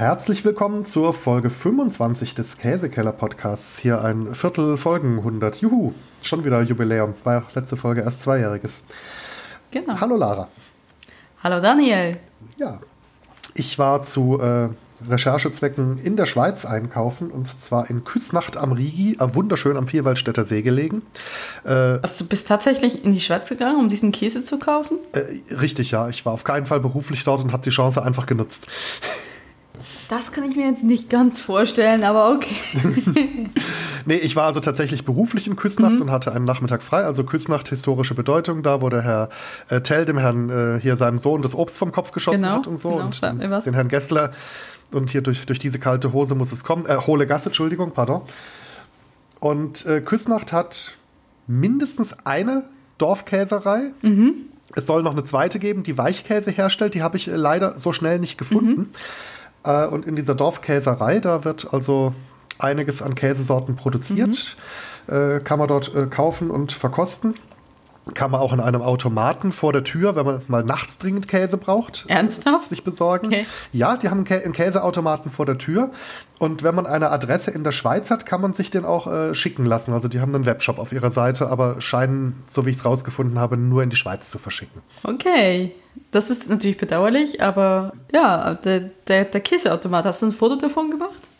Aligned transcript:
Herzlich 0.00 0.46
willkommen 0.46 0.82
zur 0.82 1.12
Folge 1.12 1.50
25 1.50 2.34
des 2.34 2.56
Käsekeller 2.56 3.12
Podcasts. 3.12 3.78
Hier 3.78 4.02
ein 4.02 4.34
Viertel 4.34 4.78
Folgen 4.78 5.18
100. 5.18 5.60
Juhu, 5.60 5.92
schon 6.22 6.42
wieder 6.42 6.62
Jubiläum. 6.62 7.12
War 7.22 7.34
ja 7.34 7.42
letzte 7.54 7.76
Folge 7.76 8.00
erst 8.00 8.22
zweijähriges. 8.22 8.80
Genau. 9.70 10.00
Hallo 10.00 10.16
Lara. 10.16 10.48
Hallo 11.44 11.60
Daniel. 11.60 12.16
Ja, 12.56 12.80
ich 13.54 13.78
war 13.78 14.00
zu 14.00 14.40
äh, 14.40 14.70
Recherchezwecken 15.06 15.98
in 15.98 16.16
der 16.16 16.24
Schweiz 16.24 16.64
einkaufen 16.64 17.30
und 17.30 17.48
zwar 17.48 17.90
in 17.90 18.02
Küsnacht 18.02 18.56
am 18.56 18.72
Rigi, 18.72 19.18
wunderschön 19.20 19.76
am 19.76 19.86
Vierwaldstätter 19.86 20.46
See 20.46 20.62
gelegen. 20.62 21.02
Äh, 21.66 21.72
also 21.72 22.24
du 22.24 22.30
bist 22.30 22.48
tatsächlich 22.48 23.04
in 23.04 23.12
die 23.12 23.20
Schweiz 23.20 23.50
gegangen, 23.50 23.78
um 23.78 23.90
diesen 23.90 24.12
Käse 24.12 24.42
zu 24.42 24.58
kaufen? 24.58 24.96
Äh, 25.12 25.54
richtig, 25.56 25.90
ja. 25.90 26.08
Ich 26.08 26.24
war 26.24 26.32
auf 26.32 26.44
keinen 26.44 26.64
Fall 26.64 26.80
beruflich 26.80 27.22
dort 27.22 27.44
und 27.44 27.52
habe 27.52 27.62
die 27.62 27.68
Chance 27.68 28.02
einfach 28.02 28.24
genutzt. 28.24 28.66
Das 30.10 30.32
kann 30.32 30.42
ich 30.42 30.56
mir 30.56 30.66
jetzt 30.66 30.82
nicht 30.82 31.08
ganz 31.08 31.40
vorstellen, 31.40 32.02
aber 32.02 32.32
okay. 32.32 32.56
nee, 34.06 34.16
ich 34.16 34.34
war 34.34 34.46
also 34.46 34.58
tatsächlich 34.58 35.04
beruflich 35.04 35.46
in 35.46 35.54
Küsnacht 35.54 35.94
mhm. 35.94 36.02
und 36.02 36.10
hatte 36.10 36.32
einen 36.32 36.44
Nachmittag 36.44 36.82
frei. 36.82 37.04
Also 37.04 37.22
Küsnacht, 37.22 37.68
historische 37.68 38.16
Bedeutung, 38.16 38.64
da 38.64 38.82
wo 38.82 38.88
der 38.88 39.02
Herr 39.02 39.28
äh, 39.68 39.82
Tell 39.82 40.06
dem 40.06 40.18
Herrn 40.18 40.50
äh, 40.50 40.80
hier 40.80 40.96
seinem 40.96 41.18
Sohn 41.18 41.42
das 41.42 41.54
Obst 41.54 41.78
vom 41.78 41.92
Kopf 41.92 42.10
geschossen 42.10 42.42
genau, 42.42 42.56
hat 42.56 42.66
und 42.66 42.76
so. 42.76 42.90
Genau, 42.90 43.04
und 43.04 43.22
den, 43.22 43.38
den, 43.38 43.74
Herrn 43.74 43.86
Gessler. 43.86 44.32
Und 44.90 45.10
hier 45.10 45.22
durch, 45.22 45.46
durch 45.46 45.60
diese 45.60 45.78
kalte 45.78 46.12
Hose 46.12 46.34
muss 46.34 46.50
es 46.50 46.64
kommen. 46.64 46.86
Äh, 46.86 46.96
hohle 46.96 47.28
Gasse, 47.28 47.50
Entschuldigung, 47.50 47.92
pardon. 47.92 48.22
Und 49.38 49.86
äh, 49.86 50.00
Küsnacht 50.00 50.52
hat 50.52 50.98
mindestens 51.46 52.16
eine 52.24 52.64
Dorfkäserei. 52.98 53.92
Mhm. 54.02 54.34
Es 54.74 54.86
soll 54.86 55.04
noch 55.04 55.12
eine 55.12 55.22
zweite 55.22 55.60
geben, 55.60 55.84
die 55.84 55.96
Weichkäse 55.96 56.50
herstellt. 56.50 56.94
Die 56.94 57.02
habe 57.02 57.16
ich 57.16 57.28
äh, 57.28 57.36
leider 57.36 57.78
so 57.78 57.92
schnell 57.92 58.18
nicht 58.18 58.38
gefunden. 58.38 58.70
Mhm. 58.72 58.88
Äh, 59.64 59.86
und 59.86 60.06
in 60.06 60.16
dieser 60.16 60.34
Dorfkäserei, 60.34 61.20
da 61.20 61.44
wird 61.44 61.72
also 61.72 62.14
einiges 62.58 63.02
an 63.02 63.14
Käsesorten 63.14 63.76
produziert. 63.76 64.56
Mhm. 65.06 65.14
Äh, 65.14 65.40
kann 65.40 65.58
man 65.58 65.68
dort 65.68 65.94
äh, 65.94 66.06
kaufen 66.06 66.50
und 66.50 66.72
verkosten. 66.72 67.34
Kann 68.14 68.30
man 68.30 68.40
auch 68.40 68.52
in 68.52 68.60
einem 68.60 68.82
Automaten 68.82 69.52
vor 69.52 69.72
der 69.72 69.84
Tür, 69.84 70.16
wenn 70.16 70.24
man 70.24 70.42
mal 70.48 70.64
nachts 70.64 70.98
dringend 70.98 71.28
Käse 71.28 71.56
braucht, 71.56 72.06
Ernsthaft? 72.08 72.68
sich 72.68 72.82
besorgen. 72.82 73.26
Okay. 73.26 73.46
Ja, 73.72 73.96
die 73.96 74.08
haben 74.08 74.24
einen 74.26 74.52
Käseautomaten 74.52 75.30
vor 75.30 75.46
der 75.46 75.58
Tür. 75.58 75.90
Und 76.38 76.62
wenn 76.62 76.74
man 76.74 76.86
eine 76.86 77.10
Adresse 77.10 77.50
in 77.50 77.62
der 77.62 77.72
Schweiz 77.72 78.10
hat, 78.10 78.26
kann 78.26 78.40
man 78.40 78.52
sich 78.52 78.70
den 78.70 78.84
auch 78.84 79.06
äh, 79.06 79.34
schicken 79.34 79.66
lassen. 79.66 79.92
Also 79.92 80.08
die 80.08 80.20
haben 80.20 80.34
einen 80.34 80.46
Webshop 80.46 80.78
auf 80.78 80.92
ihrer 80.92 81.10
Seite, 81.10 81.48
aber 81.48 81.80
scheinen, 81.80 82.42
so 82.46 82.66
wie 82.66 82.70
ich 82.70 82.78
es 82.78 82.84
rausgefunden 82.84 83.38
habe, 83.38 83.56
nur 83.56 83.82
in 83.82 83.90
die 83.90 83.96
Schweiz 83.96 84.30
zu 84.30 84.38
verschicken. 84.38 84.80
Okay, 85.04 85.72
das 86.10 86.30
ist 86.30 86.48
natürlich 86.48 86.76
bedauerlich, 86.76 87.42
aber 87.42 87.92
ja, 88.12 88.54
der, 88.54 88.90
der, 89.08 89.24
der 89.24 89.40
Käseautomat, 89.40 90.04
hast 90.04 90.22
du 90.22 90.26
ein 90.26 90.32
Foto 90.32 90.56
davon 90.56 90.90
gemacht? 90.90 91.30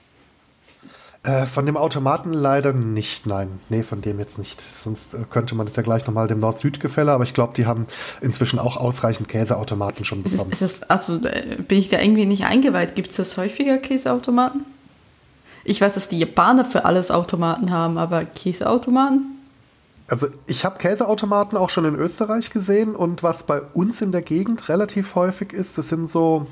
Äh, 1.23 1.45
von 1.45 1.67
dem 1.67 1.77
Automaten 1.77 2.33
leider 2.33 2.73
nicht, 2.73 3.27
nein. 3.27 3.61
Nee, 3.69 3.83
von 3.83 4.01
dem 4.01 4.19
jetzt 4.19 4.39
nicht. 4.39 4.63
Sonst 4.63 5.13
äh, 5.13 5.25
könnte 5.29 5.55
man 5.55 5.67
das 5.67 5.77
ja 5.77 5.83
gleich 5.83 6.07
nochmal 6.07 6.29
dem 6.29 6.39
Nord-Süd-Gefälle, 6.39 7.13
aber 7.13 7.25
ich 7.25 7.35
glaube, 7.35 7.53
die 7.55 7.67
haben 7.67 7.87
inzwischen 8.23 8.59
auch 8.59 8.79
ausreichend 8.79 9.29
Käseautomaten 9.29 10.07
schon 10.07 10.23
bekommen. 10.23 10.51
Ist 10.51 10.63
es, 10.63 10.71
ist 10.71 10.83
es, 10.83 10.91
also 10.91 11.17
äh, 11.17 11.57
bin 11.57 11.79
ich 11.79 11.91
da 11.91 12.01
irgendwie 12.01 12.25
nicht 12.25 12.47
eingeweiht? 12.47 12.95
Gibt 12.95 13.11
es 13.11 13.17
das 13.17 13.37
häufiger, 13.37 13.77
Käseautomaten? 13.77 14.65
Ich 15.65 15.79
weiß, 15.83 15.93
dass 15.93 16.09
die 16.09 16.19
Japaner 16.19 16.65
für 16.65 16.87
alles 16.87 17.11
Automaten 17.11 17.71
haben, 17.71 17.99
aber 17.99 18.25
Käseautomaten? 18.25 19.40
Also 20.11 20.27
ich 20.49 20.65
habe 20.65 20.79
Käseautomaten 20.79 21.57
auch 21.57 21.71
schon 21.71 21.85
in 21.85 21.95
Österreich 21.95 22.51
gesehen 22.51 22.97
und 22.97 23.23
was 23.23 23.45
bei 23.45 23.63
uns 23.63 24.03
in 24.03 24.11
der 24.11 24.23
Gegend 24.23 24.69
relativ 24.69 25.15
häufig 25.15 25.53
ist, 25.53 25.79
das 25.79 25.89
sind 25.89 26.09
so 26.09 26.49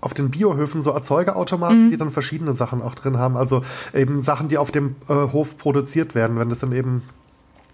auf 0.00 0.14
den 0.14 0.30
Biohöfen 0.30 0.80
so 0.80 0.92
Erzeugerautomaten, 0.92 1.86
mhm. 1.86 1.90
die 1.90 1.96
dann 1.96 2.12
verschiedene 2.12 2.54
Sachen 2.54 2.80
auch 2.80 2.94
drin 2.94 3.18
haben. 3.18 3.36
Also 3.36 3.62
eben 3.92 4.22
Sachen, 4.22 4.46
die 4.46 4.58
auf 4.58 4.70
dem 4.70 4.94
äh, 5.08 5.14
Hof 5.14 5.58
produziert 5.58 6.14
werden. 6.14 6.38
Wenn 6.38 6.50
das 6.50 6.60
dann 6.60 6.70
eben 6.70 7.02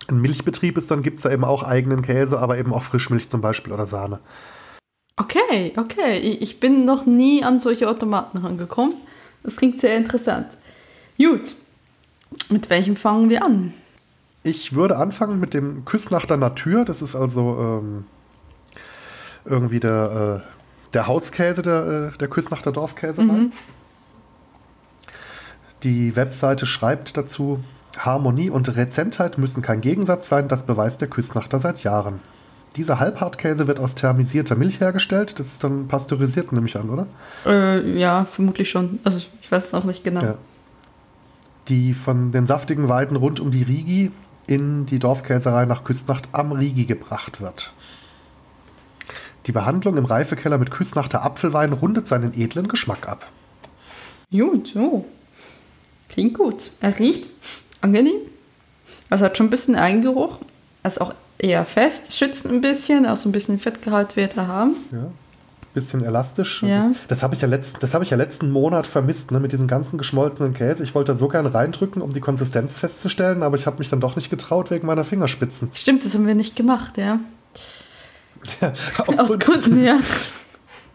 ein 0.09 0.23
Milchbetrieb 0.23 0.78
ist, 0.78 0.91
dann 0.91 1.03
gibt 1.03 1.19
es 1.19 1.23
da 1.23 1.31
eben 1.31 1.45
auch 1.45 1.62
eigenen 1.62 2.00
Käse, 2.00 2.38
aber 2.38 2.56
eben 2.56 2.72
auch 2.72 2.82
Frischmilch 2.82 3.28
zum 3.28 3.43
Beispiel 3.43 3.75
oder 3.75 3.87
Sahne. 3.87 4.21
Okay, 5.19 5.75
okay. 5.77 6.16
Ich 6.16 6.61
bin 6.61 6.87
noch 6.87 7.05
nie 7.05 7.44
an 7.44 7.61
solche 7.61 7.91
Automaten 7.91 8.38
rangekommen. 8.38 8.94
Das 9.43 9.56
klingt 9.56 9.81
sehr 9.81 9.99
interessant. 9.99 10.49
Gut. 11.19 11.55
Mit 12.49 12.71
welchem 12.71 12.97
fangen 12.97 13.28
wir 13.28 13.44
an? 13.44 13.75
Ich 14.47 14.75
würde 14.75 14.97
anfangen 14.97 15.41
mit 15.41 15.55
dem 15.55 15.84
Küsnachter 15.84 16.37
Natur. 16.37 16.84
Das 16.84 17.03
ist 17.03 17.17
also 17.17 17.83
ähm, 17.83 18.05
irgendwie 19.45 19.81
der 19.81 20.43
äh, 20.45 20.57
der 20.95 21.07
Hauskäse 21.07 21.62
der, 21.62 22.12
äh, 22.15 22.19
der 22.19 22.29
Küsnachter 22.29 22.73
Dorfkäserei. 22.73 23.25
Mhm. 23.25 23.53
Die 25.83 26.17
Webseite 26.17 26.65
schreibt 26.65 27.17
dazu, 27.17 27.62
Harmonie 27.99 28.51
und 28.51 28.75
Rezentheit 28.77 29.37
müssen 29.37 29.62
kein 29.62 29.81
Gegensatz 29.81 30.29
sein, 30.29 30.49
das 30.49 30.65
beweist 30.65 31.01
der 31.01 31.09
Küsnachter 31.09 31.61
seit 31.61 31.83
Jahren. 31.83 32.21
Dieser 32.77 33.01
Halbhartkäse 33.01 33.67
wird 33.67 33.81
aus 33.81 33.95
thermisierter 33.95 34.55
Milch 34.55 34.81
hergestellt. 34.81 35.39
Das 35.39 35.49
ist 35.49 35.65
dann 35.65 35.89
pasteurisiert, 35.89 36.53
nehme 36.53 36.67
ich 36.67 36.77
an, 36.77 36.91
oder? 36.91 37.06
Äh, 37.47 37.99
ja, 37.99 38.25
vermutlich 38.25 38.71
schon. 38.71 39.01
Also 39.03 39.21
ich 39.41 39.51
weiß 39.51 39.67
es 39.67 39.75
auch 39.75 39.85
nicht 39.85 40.05
genau. 40.05 40.23
Ja. 40.23 40.39
Die 41.69 41.95
von 41.95 42.33
den 42.33 42.47
saftigen 42.47 42.89
Weiden 42.89 43.17
rund 43.17 43.41
um 43.41 43.51
die 43.51 43.62
Rigi 43.62 44.12
in 44.47 44.87
die 44.87 44.99
Dorfkäserei 44.99 45.65
nach 45.65 45.84
Küsnacht 45.84 46.29
am 46.33 46.53
Rigi 46.53 46.84
gebracht 46.84 47.41
wird. 47.41 47.73
Die 49.47 49.53
Behandlung 49.53 49.97
im 49.97 50.05
Reifekeller 50.05 50.59
mit 50.59 50.71
Küsnachter 50.71 51.23
Apfelwein 51.23 51.73
rundet 51.73 52.09
seinen 52.09 52.34
edlen 52.34 52.69
Geschmack 52.69 53.09
ab. 53.09 53.27
Gut, 54.31 54.73
so. 54.75 55.06
Klingt 56.09 56.35
gut. 56.35 56.71
Er 56.81 56.99
riecht 56.99 57.31
angenehm. 57.81 58.21
Also 59.09 59.25
hat 59.25 59.37
schon 59.37 59.47
ein 59.47 59.51
bisschen 59.51 59.77
Eigengeruch. 59.77 60.41
Er 60.83 60.91
ist 60.91 61.01
auch 61.01 61.15
eher 61.39 61.65
fest, 61.65 62.17
schützt 62.17 62.47
ein 62.47 62.61
bisschen, 62.61 63.06
auch 63.06 63.17
so 63.17 63.29
ein 63.29 63.33
bisschen 63.33 63.59
Fettgehalt 63.59 64.17
wird 64.17 64.37
er 64.37 64.49
haben. 64.49 64.75
Ja. 64.91 65.11
Bisschen 65.76 66.03
elastisch. 66.03 66.62
Ja. 66.62 66.92
Das 67.06 67.22
habe 67.22 67.34
ich, 67.34 67.42
ja 67.42 67.48
letzt, 67.48 67.82
hab 67.92 68.00
ich 68.00 68.09
ja 68.09 68.16
letzten 68.16 68.50
Monat 68.50 68.87
vermisst, 68.87 69.31
ne, 69.31 69.41
mit 69.41 69.53
diesem 69.53 69.66
ganzen 69.66 69.98
geschmolzenen 69.98 70.54
Käse. 70.54 70.82
Ich 70.82 70.94
wollte 70.94 71.12
da 71.12 71.19
so 71.19 71.28
gern 71.28 71.44
reindrücken, 71.44 72.00
um 72.00 72.14
die 72.14 72.20
Konsistenz 72.20 72.78
festzustellen, 72.78 73.42
aber 73.42 73.56
ich 73.56 73.66
habe 73.66 73.76
mich 73.76 73.91
dann 73.91 74.00
doch 74.00 74.16
nicht 74.16 74.31
getraut 74.31 74.70
wegen 74.70 74.87
meiner 74.87 75.04
Fingerspitzen. 75.04 75.70
Stimmt, 75.75 76.03
das 76.06 76.14
haben 76.14 76.26
wir 76.26 76.34
nicht 76.34 76.56
gemacht, 76.56 76.97
ja. 76.97 77.20
aus, 79.06 79.19
aus 79.19 79.28
Gründen. 79.38 79.38
Gründen, 79.38 79.84
ja. 79.84 79.98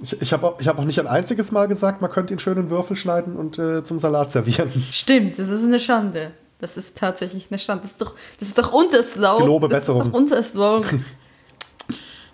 Ich, 0.04 0.20
ich 0.20 0.34
habe 0.34 0.48
auch, 0.48 0.60
hab 0.60 0.80
auch 0.80 0.84
nicht 0.84 1.00
ein 1.00 1.06
einziges 1.06 1.52
Mal 1.52 1.68
gesagt, 1.68 2.02
man 2.02 2.10
könnte 2.10 2.34
ihn 2.34 2.40
schön 2.40 2.58
in 2.58 2.72
Würfel 2.72 2.96
schneiden 2.96 3.36
und 3.36 3.60
äh, 3.60 3.84
zum 3.84 4.00
Salat 4.00 4.32
servieren. 4.32 4.72
Stimmt, 4.92 5.38
das 5.38 5.48
ist 5.48 5.64
eine 5.64 5.80
Schande. 5.80 6.32
Das 6.58 6.76
ist 6.76 6.98
tatsächlich 6.98 7.50
eine 7.52 7.60
Schande. 7.60 7.84
Das 7.84 7.92
ist 7.92 8.02
doch, 8.02 8.16
das 8.40 8.48
ist 8.48 8.58
doch 8.58 8.74
unser 8.74 9.04
Slogan. 9.04 9.44
Gelobe 9.44 9.68
das 9.68 9.82
Besserung. 9.82 10.02
Ist 10.02 10.12
doch 10.12 10.18
unser 10.18 10.44
Slogan. 10.44 11.06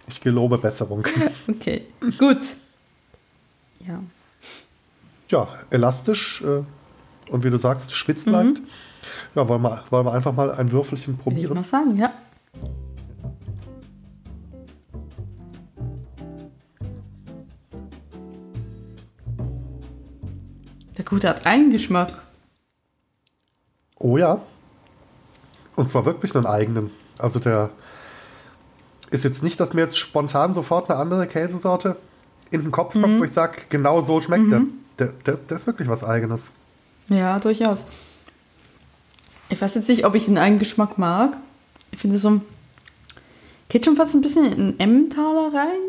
ich 0.08 0.22
gelobe 0.22 0.58
Besserung. 0.58 1.06
Okay, 1.48 1.84
gut. 2.18 2.56
Ja. 3.86 4.02
Ja, 5.30 5.48
elastisch 5.70 6.42
äh, 6.42 6.64
und 7.32 7.44
wie 7.44 7.50
du 7.50 7.58
sagst, 7.58 7.94
schwitzt 7.94 8.28
mhm. 8.28 8.62
Ja, 9.36 9.48
wollen 9.48 9.62
wir, 9.62 9.84
wollen 9.90 10.06
wir 10.06 10.14
einfach 10.14 10.34
mal 10.34 10.52
ein 10.52 10.72
Würfelchen 10.72 11.18
probieren? 11.18 11.44
Will 11.44 11.50
ich 11.50 11.56
mal 11.56 11.64
sagen, 11.64 11.98
ja. 11.98 12.14
Der 20.98 21.06
gute 21.06 21.30
hat 21.30 21.46
einen 21.46 21.72
Geschmack. 21.72 22.24
Oh 24.00 24.18
ja. 24.18 24.42
Und 25.76 25.88
zwar 25.88 26.06
wirklich 26.06 26.36
einen 26.36 26.46
eigenen. 26.46 26.92
Also 27.20 27.40
der 27.40 27.72
ist 29.12 29.24
jetzt 29.24 29.44
nicht, 29.44 29.60
dass 29.60 29.74
mir 29.74 29.82
jetzt 29.82 29.98
spontan 29.98 30.54
sofort 30.54 30.90
eine 30.90 31.00
andere 31.00 31.28
Käsesorte 31.28 31.98
in 32.52 32.62
den 32.62 32.72
Kopf 32.72 32.94
kommt, 32.94 33.08
mhm. 33.08 33.20
wo 33.20 33.24
ich 33.24 33.32
sage, 33.32 33.62
genau 33.70 34.02
so 34.02 34.22
schmeckt 34.22 34.46
mhm. 34.46 34.50
der. 34.98 35.08
Der, 35.08 35.14
der. 35.26 35.38
Der 35.38 35.58
ist 35.58 35.68
wirklich 35.68 35.88
was 35.88 36.04
Eigenes. 36.04 36.52
Ja, 37.10 37.40
durchaus. 37.40 37.86
Ich 39.50 39.62
weiß 39.62 39.76
jetzt 39.76 39.90
nicht, 39.90 40.06
ob 40.06 40.16
ich 40.16 40.26
den 40.26 40.38
eigenen 40.38 40.60
Geschmack 40.60 40.98
mag. 40.98 41.38
Ich 41.92 42.00
finde 42.00 42.18
so. 42.18 42.42
Geht 43.70 43.86
schon 43.86 43.96
fast 43.96 44.16
ein 44.16 44.22
bisschen 44.22 44.46
in 44.46 44.80
Emmentaler 44.80 45.52
rein. 45.54 45.80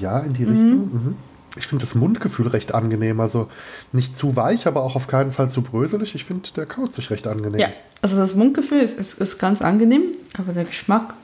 Ja, 0.00 0.20
in 0.20 0.34
die 0.34 0.44
mhm. 0.44 0.50
Richtung. 0.50 0.78
Mhm 0.78 1.16
ich 1.56 1.66
finde 1.66 1.84
das 1.84 1.94
Mundgefühl 1.94 2.48
recht 2.48 2.74
angenehm. 2.74 3.20
Also 3.20 3.48
nicht 3.92 4.16
zu 4.16 4.36
weich, 4.36 4.66
aber 4.66 4.82
auch 4.82 4.96
auf 4.96 5.06
keinen 5.06 5.32
Fall 5.32 5.48
zu 5.48 5.62
bröselig. 5.62 6.14
Ich 6.14 6.24
finde, 6.24 6.48
der 6.56 6.66
kaut 6.66 6.92
sich 6.92 7.10
recht 7.10 7.26
angenehm. 7.26 7.60
Ja, 7.60 7.68
also 8.02 8.16
das 8.16 8.34
Mundgefühl 8.34 8.80
ist, 8.80 8.98
ist, 8.98 9.20
ist 9.20 9.38
ganz 9.38 9.62
angenehm, 9.62 10.02
aber 10.38 10.52
der 10.52 10.64
Geschmack, 10.64 11.14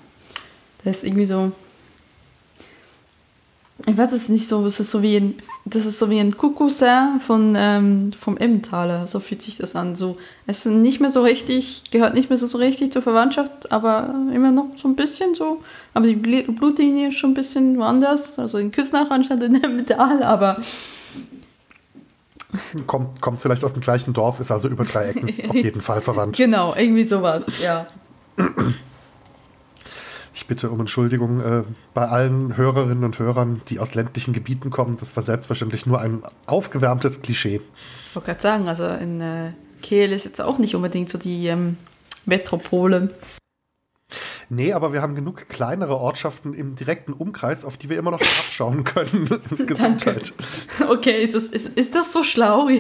der 0.85 0.93
ist 0.93 1.05
irgendwie 1.05 1.27
so 1.27 1.53
ich 3.89 3.97
weiß 3.97 4.13
es 4.13 4.29
nicht 4.29 4.49
so, 4.49 4.67
es 4.67 4.81
ist 4.81 4.91
so 4.91 5.01
wie 5.01 5.17
ein, 5.17 5.35
das 5.65 5.87
ist 5.87 6.01
so 6.01 6.11
wie 6.11 6.19
ein 6.19 6.37
Kuckuckser 6.37 7.21
von, 7.25 7.55
ähm, 7.57 8.13
vom 8.19 8.37
Emmentaler, 8.37 9.07
so 9.07 9.21
fühlt 9.21 9.43
sich 9.43 9.59
das 9.59 9.77
an. 9.77 9.95
So, 9.95 10.19
es 10.49 10.67
ist 10.67 10.73
nicht 10.73 11.01
mehr 11.01 11.11
so 11.11 11.23
richtig, 11.23 11.85
gehört 11.93 12.15
nicht 12.15 12.29
mehr 12.29 12.39
so, 12.39 12.49
so 12.49 12.59
richtig 12.59 12.93
zur 12.93 13.03
Verwandtschaft, 13.03 13.71
aber 13.71 14.13
immer 14.35 14.51
noch 14.51 14.67
so 14.77 14.89
ein 14.89 14.97
bisschen 14.97 15.37
so. 15.37 15.63
Aber 15.95 16.09
die 16.09 16.17
Blutlinie 16.17 17.09
ist 17.09 17.17
schon 17.17 17.31
ein 17.31 17.35
bisschen 17.35 17.79
woanders, 17.79 18.41
also 18.41 18.59
in 18.59 18.73
Küsnach 18.73 19.11
anstatt 19.11 19.41
in 19.43 19.63
Emmental, 19.63 20.23
aber 20.25 20.61
kommt, 22.89 23.21
kommt 23.21 23.41
vielleicht 23.41 23.63
aus 23.63 23.73
dem 23.73 23.83
gleichen 23.83 24.13
Dorf, 24.13 24.41
ist 24.41 24.51
also 24.51 24.67
über 24.67 24.85
drei 24.85 25.11
Ecken 25.11 25.33
auf 25.49 25.55
jeden 25.55 25.81
Fall 25.81 26.01
verwandt. 26.01 26.37
Genau, 26.37 26.75
irgendwie 26.75 27.05
sowas, 27.05 27.47
ja. 27.63 27.87
Ich 30.37 30.47
bitte 30.47 30.69
um 30.69 30.81
Entschuldigung 30.81 31.41
äh, 31.41 31.63
bei 31.95 32.07
allen 32.09 32.59
Hörerinnen 32.59 33.05
und 33.05 33.19
Hörern, 33.19 33.59
die 33.71 33.79
aus 33.79 33.95
ländlichen 33.95 34.35
Gebieten 34.35 34.69
kommen. 34.69 34.99
Das 35.01 35.17
war 35.17 35.23
selbstverständlich 35.23 35.87
nur 35.87 35.99
ein 35.99 36.23
aufgewärmtes 36.45 37.23
Klischee. 37.23 37.63
Ich 38.11 38.15
wollte 38.15 38.27
gerade 38.27 38.43
sagen, 38.43 38.69
also 38.69 38.87
in 38.87 39.23
äh, 39.23 39.53
Kehl 39.81 40.13
ist 40.13 40.27
jetzt 40.27 40.43
auch 40.43 40.59
nicht 40.59 40.75
unbedingt 40.75 41.09
so 41.09 41.17
die 41.17 41.47
ähm, 41.47 41.79
Metropole. 42.27 43.15
Nee, 44.51 44.75
aber 44.75 44.93
wir 44.93 45.01
haben 45.01 45.15
genug 45.15 45.49
kleinere 45.49 45.97
Ortschaften 45.97 46.53
im 46.53 46.77
direkten 46.77 47.15
Umkreis, 47.15 47.65
auf 47.65 47.79
die 47.79 47.89
wir 47.89 47.99
immer 47.99 48.11
noch 48.11 48.21
abschauen 48.21 48.85
können. 48.85 49.41
Gesundheit. 49.67 50.35
Okay, 50.87 51.23
ist 51.23 51.35
das, 51.35 51.45
ist, 51.45 51.69
ist 51.79 51.95
das 51.95 52.13
so 52.13 52.23
schlau? 52.23 52.69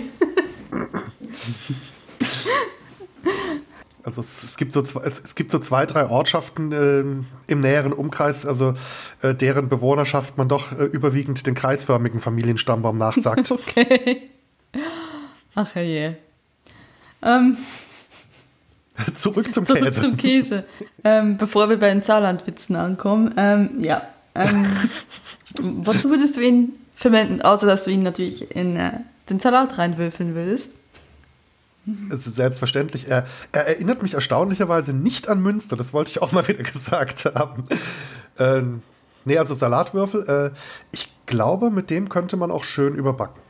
Also 4.06 4.20
es, 4.20 4.44
es, 4.44 4.56
gibt 4.56 4.73
so 4.73 4.82
zwei, 4.82 5.03
es, 5.03 5.35
gibt 5.35 5.50
so 5.50 5.58
zwei, 5.58 5.85
drei 5.85 6.08
Ortschaften 6.08 6.70
äh, 6.70 7.50
im 7.53 7.61
näheren 7.61 7.93
Umkreis, 7.93 8.47
also 8.47 8.75
äh, 9.20 9.35
deren 9.35 9.69
Bewohnerschaft 9.69 10.38
man 10.38 10.49
doch 10.49 10.70
äh, 10.70 10.85
überwiegend 10.85 11.44
den 11.44 11.56
kreisförmigen 11.56 12.20
Familienstammbaum 12.20 12.99
nachsagt. 12.99 13.50
okay. 13.50 14.31
Ach 15.56 15.75
je. 15.75 16.12
Ähm, 17.20 17.56
Zurück 19.14 19.53
zum 19.53 19.67
Zurück 19.67 19.82
Käse. 19.82 20.00
zum 20.00 20.17
Käse. 20.17 20.64
ähm, 21.03 21.37
bevor 21.37 21.69
wir 21.69 21.76
bei 21.76 21.88
den 21.88 22.05
Saarlandwitzen 22.05 22.76
ankommen. 22.76 23.35
Ähm, 23.37 23.70
ja. 23.79 24.03
Ähm, 24.37 24.67
wozu 25.61 26.11
würdest 26.11 26.37
du 26.37 26.43
ihn 26.43 26.75
verwenden, 26.94 27.43
außer 27.43 27.67
dass 27.67 27.82
du 27.82 27.91
ihn 27.91 28.05
natürlich 28.05 28.55
in 28.55 28.76
äh, 28.76 28.93
den 29.29 29.41
Salat 29.41 29.79
reinwürfeln 29.79 30.37
willst? 30.37 30.76
Es 32.12 32.26
ist 32.26 32.36
selbstverständlich. 32.36 33.08
Er, 33.08 33.26
er, 33.52 33.68
erinnert 33.68 34.02
mich 34.02 34.14
erstaunlicherweise 34.14 34.92
nicht 34.92 35.28
an 35.28 35.40
Münster. 35.40 35.76
Das 35.76 35.92
wollte 35.92 36.10
ich 36.10 36.20
auch 36.20 36.32
mal 36.32 36.46
wieder 36.46 36.62
gesagt 36.72 37.26
haben. 37.26 37.66
Ähm, 38.38 38.82
nee, 39.24 39.38
also 39.38 39.54
Salatwürfel. 39.54 40.52
Äh, 40.52 40.58
ich 40.92 41.12
glaube, 41.26 41.70
mit 41.70 41.90
dem 41.90 42.08
könnte 42.08 42.36
man 42.36 42.50
auch 42.50 42.64
schön 42.64 42.94
überbacken. 42.94 43.40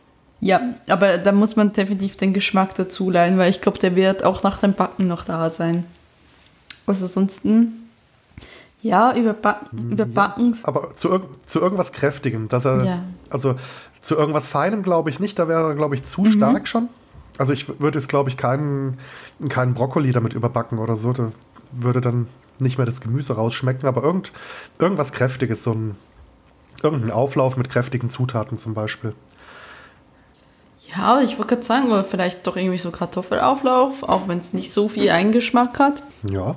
Ja, 0.41 0.61
aber 0.89 1.17
da 1.17 1.33
muss 1.33 1.57
man 1.57 1.73
definitiv 1.73 2.17
den 2.19 2.35
Geschmack 2.35 2.75
dazu 2.75 3.09
leihen, 3.09 3.39
weil 3.39 3.51
ich 3.51 3.63
glaube, 3.63 3.79
der 3.79 3.97
wird 3.97 4.23
auch 4.23 4.43
nach 4.43 4.59
dem 4.59 4.75
Backen 4.75 5.09
noch 5.09 5.25
da 5.25 5.49
sein. 5.49 5.85
Also 6.87 7.07
ansonsten, 7.07 7.89
ja, 8.83 9.17
überbacken. 9.17 9.93
überbacken. 9.93 10.53
Ja, 10.53 10.59
aber 10.65 10.93
zu, 10.93 11.21
zu 11.45 11.61
irgendwas 11.61 11.93
Kräftigem. 11.93 12.49
Dass 12.49 12.67
er, 12.67 12.85
ja. 12.85 13.03
Also 13.31 13.57
zu 14.03 14.15
irgendwas 14.15 14.47
Feinem 14.47 14.83
glaube 14.83 15.09
ich 15.09 15.21
nicht, 15.21 15.39
da 15.39 15.49
wäre 15.49 15.71
er, 15.71 15.75
glaube 15.75 15.95
ich, 15.95 16.03
zu 16.03 16.21
mhm. 16.21 16.33
stark 16.33 16.69
schon. 16.69 16.91
Also 17.39 17.53
ich 17.53 17.81
würde 17.81 17.99
jetzt, 17.99 18.09
glaube 18.09 18.31
ich, 18.31 18.37
keinen, 18.37 18.99
keinen 19.49 19.75
Brokkoli 19.75 20.13
damit 20.13 20.35
überbacken 20.35 20.79
oder 20.79 20.97
so. 20.97 21.13
Da 21.13 21.33
würde 21.73 22.01
dann 22.01 22.29
nicht 22.59 22.79
mehr 22.79 22.87
das 22.87 23.01
Gemüse 23.01 23.35
rausschmecken, 23.35 23.87
aber 23.87 24.03
irgend, 24.03 24.33
irgendwas 24.79 25.13
Kräftiges, 25.13 25.63
so 25.63 25.73
ein 25.73 25.97
irgendein 26.83 27.11
Auflauf 27.11 27.57
mit 27.57 27.69
kräftigen 27.69 28.09
Zutaten 28.09 28.59
zum 28.59 28.75
Beispiel. 28.75 29.15
Ja, 30.95 31.21
ich 31.21 31.39
wollte 31.39 31.55
gerade 31.55 31.63
sagen, 31.63 32.05
vielleicht 32.05 32.47
doch 32.47 32.57
irgendwie 32.57 32.79
so 32.79 32.91
Kartoffelauflauf, 32.91 34.03
auch 34.03 34.29
wenn 34.29 34.39
es 34.39 34.53
nicht 34.53 34.71
so 34.71 34.89
viel 34.89 35.11
Eingeschmack 35.11 35.79
hat. 35.79 36.03
Ja. 36.23 36.57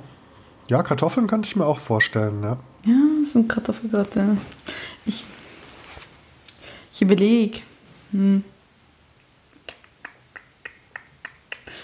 Ja, 0.68 0.82
Kartoffeln 0.82 1.26
könnte 1.26 1.48
ich 1.48 1.56
mir 1.56 1.66
auch 1.66 1.78
vorstellen, 1.78 2.42
ja. 2.42 2.58
Ja, 2.84 2.94
so 3.24 3.40
ein 3.40 3.48
Kartoffelgratte. 3.48 4.36
Ich, 5.04 5.24
ich 6.92 7.02
überlege. 7.02 7.60
Hm. 8.12 8.44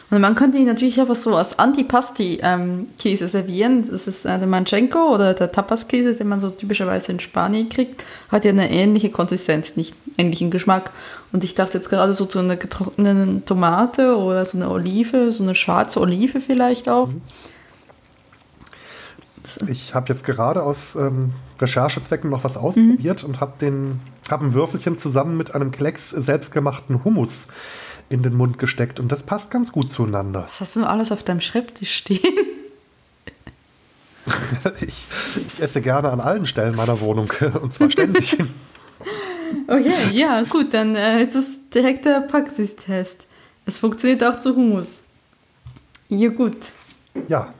Und 0.08 0.20
man 0.20 0.36
könnte 0.36 0.58
ihn 0.58 0.66
natürlich 0.66 1.00
einfach 1.00 1.16
so 1.16 1.34
als 1.34 1.58
Antipasti-Käse 1.58 3.24
ähm, 3.24 3.30
servieren. 3.30 3.82
Das 3.90 4.06
ist 4.06 4.24
äh, 4.24 4.38
der 4.38 4.46
Manchenko 4.46 5.12
oder 5.12 5.34
der 5.34 5.50
Tapas-Käse, 5.50 6.14
den 6.14 6.28
man 6.28 6.38
so 6.38 6.50
typischerweise 6.50 7.10
in 7.10 7.18
Spanien 7.18 7.68
kriegt. 7.68 8.04
Hat 8.28 8.44
ja 8.44 8.52
eine 8.52 8.70
ähnliche 8.70 9.10
Konsistenz, 9.10 9.74
nicht 9.76 9.96
ähnlichen 10.16 10.52
Geschmack. 10.52 10.92
Und 11.32 11.42
ich 11.42 11.56
dachte 11.56 11.78
jetzt 11.78 11.90
gerade 11.90 12.12
so 12.12 12.24
zu 12.24 12.38
einer 12.38 12.56
getrockneten 12.56 13.44
Tomate 13.46 14.16
oder 14.16 14.44
so 14.44 14.58
eine 14.58 14.70
Olive, 14.70 15.32
so 15.32 15.42
eine 15.42 15.56
schwarze 15.56 16.00
Olive 16.00 16.40
vielleicht 16.40 16.88
auch. 16.88 17.08
Mhm. 17.08 17.22
Ich 19.68 19.94
habe 19.94 20.12
jetzt 20.12 20.24
gerade 20.24 20.62
aus 20.62 20.94
ähm, 20.96 21.32
Recherchezwecken 21.60 22.30
noch 22.30 22.44
was 22.44 22.56
ausprobiert 22.56 23.22
mhm. 23.22 23.28
und 23.28 23.40
habe 23.40 23.96
hab 24.30 24.40
ein 24.40 24.54
Würfelchen 24.54 24.98
zusammen 24.98 25.36
mit 25.36 25.54
einem 25.54 25.72
Klecks 25.72 26.10
selbstgemachten 26.10 27.04
Hummus 27.04 27.46
in 28.08 28.22
den 28.22 28.34
Mund 28.34 28.58
gesteckt 28.58 29.00
und 29.00 29.10
das 29.10 29.24
passt 29.24 29.50
ganz 29.50 29.72
gut 29.72 29.90
zueinander. 29.90 30.44
Was 30.46 30.60
hast 30.60 30.76
du 30.76 30.84
alles 30.84 31.12
auf 31.12 31.22
deinem 31.22 31.40
Schreibtisch 31.40 31.94
stehen? 31.94 32.20
ich, 34.80 35.04
ich, 35.46 35.62
esse 35.62 35.80
gerne 35.80 36.10
an 36.10 36.20
allen 36.20 36.46
Stellen 36.46 36.76
meiner 36.76 37.00
Wohnung 37.00 37.30
und 37.60 37.72
zwar 37.72 37.90
ständig. 37.90 38.36
okay, 39.66 39.94
ja, 40.12 40.42
gut, 40.42 40.74
dann 40.74 40.94
äh, 40.94 41.22
ist 41.22 41.34
es 41.34 41.68
direkt 41.70 42.04
der 42.04 42.20
Praxistest. 42.20 43.26
Es 43.64 43.78
funktioniert 43.78 44.22
auch 44.22 44.38
zu 44.40 44.54
Hummus. 44.54 44.98
Ja, 46.08 46.28
gut. 46.28 46.56
Ja, 47.28 47.52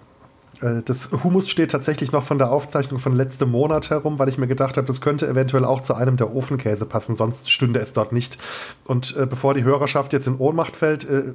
das 0.61 1.11
Humus 1.23 1.49
steht 1.49 1.71
tatsächlich 1.71 2.13
noch 2.13 2.25
von 2.25 2.39
der 2.39 2.51
Aufzeichnung 2.51 2.99
von 2.99 3.13
letztem 3.13 3.51
Monat 3.51 3.91
herum, 3.91 4.19
weil 4.19 4.29
ich 4.29 4.39
mir 4.39 4.47
gedacht 4.47 4.77
habe, 4.77 4.87
das 4.87 5.01
könnte 5.01 5.27
eventuell 5.27 5.65
auch 5.65 5.81
zu 5.81 5.95
einem 5.95 6.17
der 6.17 6.35
Ofenkäse 6.35 6.87
passen, 6.87 7.17
sonst 7.17 7.51
stünde 7.51 7.81
es 7.81 7.93
dort 7.93 8.13
nicht. 8.13 8.39
Und 8.85 9.17
äh, 9.17 9.27
bevor 9.27 9.55
die 9.55 9.65
Hörerschaft 9.65 10.13
jetzt 10.13 10.27
in 10.27 10.37
Ohnmacht 10.37 10.77
fällt, 10.77 11.05
äh, 11.05 11.35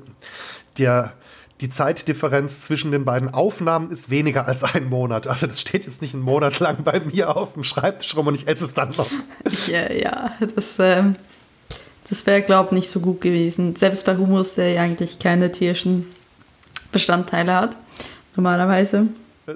der, 0.78 1.14
die 1.60 1.70
Zeitdifferenz 1.70 2.62
zwischen 2.62 2.92
den 2.92 3.06
beiden 3.06 3.32
Aufnahmen 3.32 3.92
ist 3.92 4.10
weniger 4.10 4.48
als 4.48 4.64
ein 4.64 4.90
Monat. 4.90 5.28
Also 5.28 5.46
das 5.46 5.62
steht 5.62 5.86
jetzt 5.86 6.02
nicht 6.02 6.16
einen 6.16 6.24
Monat 6.24 6.60
lang 6.60 6.84
bei 6.84 7.00
mir 7.00 7.36
auf 7.36 7.54
dem 7.54 7.64
Schreibtisch 7.64 8.16
rum 8.16 8.28
und 8.28 8.36
ich 8.36 8.48
esse 8.48 8.66
es 8.66 8.74
dann 8.74 8.90
noch. 8.98 9.10
Ja, 9.68 9.92
ja, 9.92 10.32
das, 10.56 10.80
äh, 10.80 11.04
das 12.10 12.26
wäre, 12.26 12.42
glaube 12.42 12.70
ich, 12.70 12.72
nicht 12.72 12.90
so 12.90 13.00
gut 13.00 13.22
gewesen. 13.22 13.76
Selbst 13.76 14.06
bei 14.06 14.18
Humus, 14.18 14.56
der 14.56 14.74
ja 14.74 14.82
eigentlich 14.82 15.20
keine 15.20 15.52
tierischen 15.52 16.08
Bestandteile 16.92 17.54
hat 17.54 17.78
normalerweise. 18.36 19.08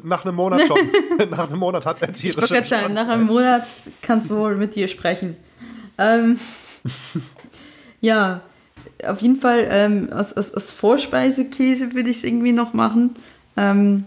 Nach 0.03 0.25
einem 0.25 0.35
Monat 0.35 0.61
schon. 0.61 0.77
nach 1.29 1.49
einem 1.49 1.59
Monat 1.59 1.85
hat 1.85 2.01
er 2.01 2.11
tierische 2.11 2.57
ich 2.57 2.67
sagen, 2.67 2.93
Nach 2.93 3.07
einem 3.07 3.25
Monat 3.25 3.65
kannst 4.01 4.29
du 4.29 4.35
wohl 4.35 4.55
mit 4.55 4.75
dir 4.75 4.87
sprechen. 4.87 5.35
Ähm, 5.97 6.39
ja, 8.01 8.41
auf 9.05 9.21
jeden 9.21 9.37
Fall 9.37 9.67
ähm, 9.69 10.09
als, 10.11 10.33
als, 10.33 10.53
als 10.53 10.71
Vorspeisekäse 10.71 11.93
würde 11.93 12.09
ich 12.09 12.17
es 12.17 12.23
irgendwie 12.23 12.51
noch 12.51 12.73
machen. 12.73 13.15
Ähm, 13.57 14.05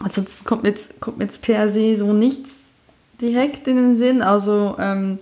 ansonsten 0.00 0.44
kommt 0.44 0.66
jetzt, 0.66 1.00
kommt 1.00 1.20
jetzt 1.20 1.42
per 1.42 1.68
se 1.68 1.96
so 1.96 2.12
nichts 2.12 2.72
direkt 3.20 3.68
in 3.68 3.76
den 3.76 3.94
Sinn. 3.94 4.22
Also 4.22 4.76
ähm, 4.78 5.18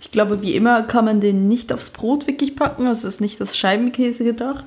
ich 0.00 0.10
glaube, 0.10 0.42
wie 0.42 0.54
immer 0.54 0.82
kann 0.82 1.04
man 1.04 1.20
den 1.20 1.48
nicht 1.48 1.72
aufs 1.72 1.90
Brot 1.90 2.26
wirklich 2.26 2.56
packen. 2.56 2.86
Also 2.86 3.06
es 3.06 3.14
ist 3.14 3.20
nicht 3.20 3.40
das 3.40 3.56
Scheibenkäse 3.56 4.24
gedacht. 4.24 4.66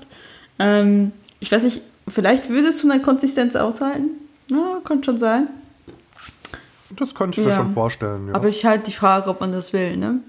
Ähm, 0.60 1.12
ich 1.40 1.52
weiß 1.52 1.64
nicht, 1.64 1.82
Vielleicht 2.10 2.50
würdest 2.50 2.84
du 2.84 2.90
eine 2.90 3.02
Konsistenz 3.02 3.56
aushalten. 3.56 4.10
Ja, 4.50 4.80
könnte 4.84 5.06
schon 5.06 5.18
sein. 5.18 5.48
Das 6.92 7.14
könnte 7.14 7.40
ich 7.40 7.48
mir 7.48 7.54
schon 7.54 7.74
vorstellen. 7.74 8.30
Ja. 8.30 8.36
Aber 8.36 8.48
ich 8.48 8.66
halt 8.66 8.88
die 8.88 8.92
Frage, 8.92 9.30
ob 9.30 9.42
man 9.42 9.52
das 9.52 9.74
will. 9.74 9.96
Ne? 9.96 10.20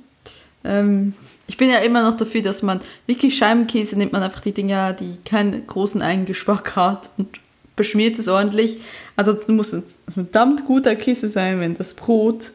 Ähm, 0.65 1.15
ich 1.47 1.57
bin 1.57 1.71
ja 1.71 1.79
immer 1.79 2.09
noch 2.09 2.17
dafür, 2.17 2.43
dass 2.43 2.63
man 2.63 2.81
wirklich 3.07 3.37
Scheibenkäse 3.37 3.97
nimmt 3.99 4.13
man 4.13 4.23
einfach 4.23 4.41
die 4.41 4.53
Dinger, 4.53 4.93
die 4.93 5.17
keinen 5.25 5.67
großen 5.67 6.03
Eingeschmack 6.03 6.77
hat 6.77 7.11
und 7.17 7.41
beschmiert 7.77 8.19
es 8.19 8.29
ordentlich. 8.29 8.79
Ansonsten 9.17 9.57
muss 9.57 9.73
es 9.73 9.99
ein 10.07 10.13
verdammt 10.13 10.67
guter 10.67 10.95
Käse 10.97 11.29
sein, 11.29 11.61
wenn 11.61 11.75
das 11.75 11.95
Brot 11.95 12.53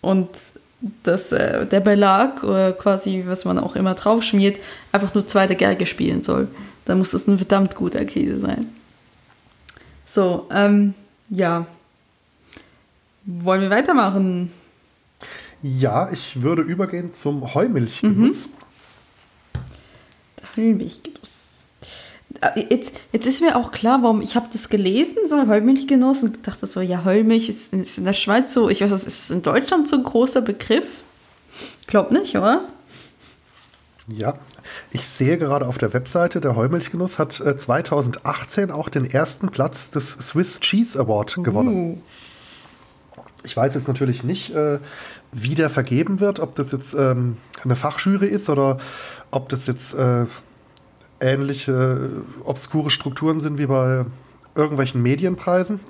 und 0.00 0.28
das, 1.04 1.32
äh, 1.32 1.64
der 1.66 1.80
Belag 1.80 2.42
oder 2.42 2.72
quasi, 2.72 3.24
was 3.26 3.44
man 3.44 3.58
auch 3.58 3.76
immer 3.76 3.94
drauf 3.94 4.22
schmiert, 4.22 4.58
einfach 4.92 5.14
nur 5.14 5.26
zweite 5.26 5.54
Geige 5.54 5.86
spielen 5.86 6.22
soll 6.22 6.48
dann 6.84 6.98
muss 6.98 7.10
das 7.10 7.26
ein 7.26 7.38
verdammt 7.38 7.74
guter 7.74 8.04
Käse 8.04 8.38
sein. 8.38 8.68
So, 10.06 10.46
ähm, 10.50 10.94
ja. 11.28 11.66
Wollen 13.24 13.62
wir 13.62 13.70
weitermachen? 13.70 14.52
Ja, 15.62 16.12
ich 16.12 16.42
würde 16.42 16.62
übergehen 16.62 17.14
zum 17.14 17.54
Heumilchgenuss. 17.54 18.48
Mhm. 18.48 18.52
Heumilchgenuss. 20.56 21.66
Äh, 22.42 22.66
jetzt, 22.68 22.96
jetzt 23.12 23.26
ist 23.26 23.40
mir 23.40 23.56
auch 23.56 23.72
klar, 23.72 24.02
warum 24.02 24.20
ich 24.20 24.36
habe 24.36 24.48
das 24.52 24.68
gelesen, 24.68 25.26
so 25.26 25.46
Heumilchgenuss, 25.46 26.22
und 26.22 26.46
dachte 26.46 26.66
so, 26.66 26.82
ja, 26.82 27.04
Heumilch 27.04 27.48
ist, 27.48 27.72
ist 27.72 27.96
in 27.96 28.04
der 28.04 28.12
Schweiz 28.12 28.52
so, 28.52 28.68
ich 28.68 28.82
weiß, 28.82 28.92
ist 28.92 29.06
es 29.06 29.30
in 29.30 29.40
Deutschland 29.40 29.88
so 29.88 29.96
ein 29.96 30.04
großer 30.04 30.42
Begriff? 30.42 31.02
Glaub 31.86 32.10
nicht, 32.10 32.36
oder? 32.36 32.68
Ja, 34.06 34.34
ich 34.90 35.06
sehe 35.06 35.38
gerade 35.38 35.66
auf 35.66 35.78
der 35.78 35.94
Webseite, 35.94 36.40
der 36.40 36.56
Heumilchgenuss 36.56 37.18
hat 37.18 37.40
äh, 37.40 37.56
2018 37.56 38.70
auch 38.70 38.90
den 38.90 39.08
ersten 39.08 39.48
Platz 39.48 39.90
des 39.90 40.12
Swiss 40.12 40.60
Cheese 40.60 40.98
Award 40.98 41.38
uh. 41.38 41.42
gewonnen. 41.42 42.02
Ich 43.44 43.56
weiß 43.56 43.74
jetzt 43.74 43.88
natürlich 43.88 44.24
nicht, 44.24 44.54
äh, 44.54 44.78
wie 45.32 45.54
der 45.54 45.70
vergeben 45.70 46.20
wird, 46.20 46.40
ob 46.40 46.54
das 46.54 46.72
jetzt 46.72 46.94
ähm, 46.94 47.36
eine 47.62 47.76
Fachjury 47.76 48.26
ist 48.26 48.48
oder 48.48 48.78
ob 49.30 49.48
das 49.48 49.66
jetzt 49.66 49.94
äh, 49.94 50.26
ähnliche 51.20 51.72
äh, 51.72 52.44
obskure 52.46 52.90
Strukturen 52.90 53.40
sind 53.40 53.58
wie 53.58 53.66
bei 53.66 54.04
irgendwelchen 54.54 55.02
Medienpreisen? 55.02 55.80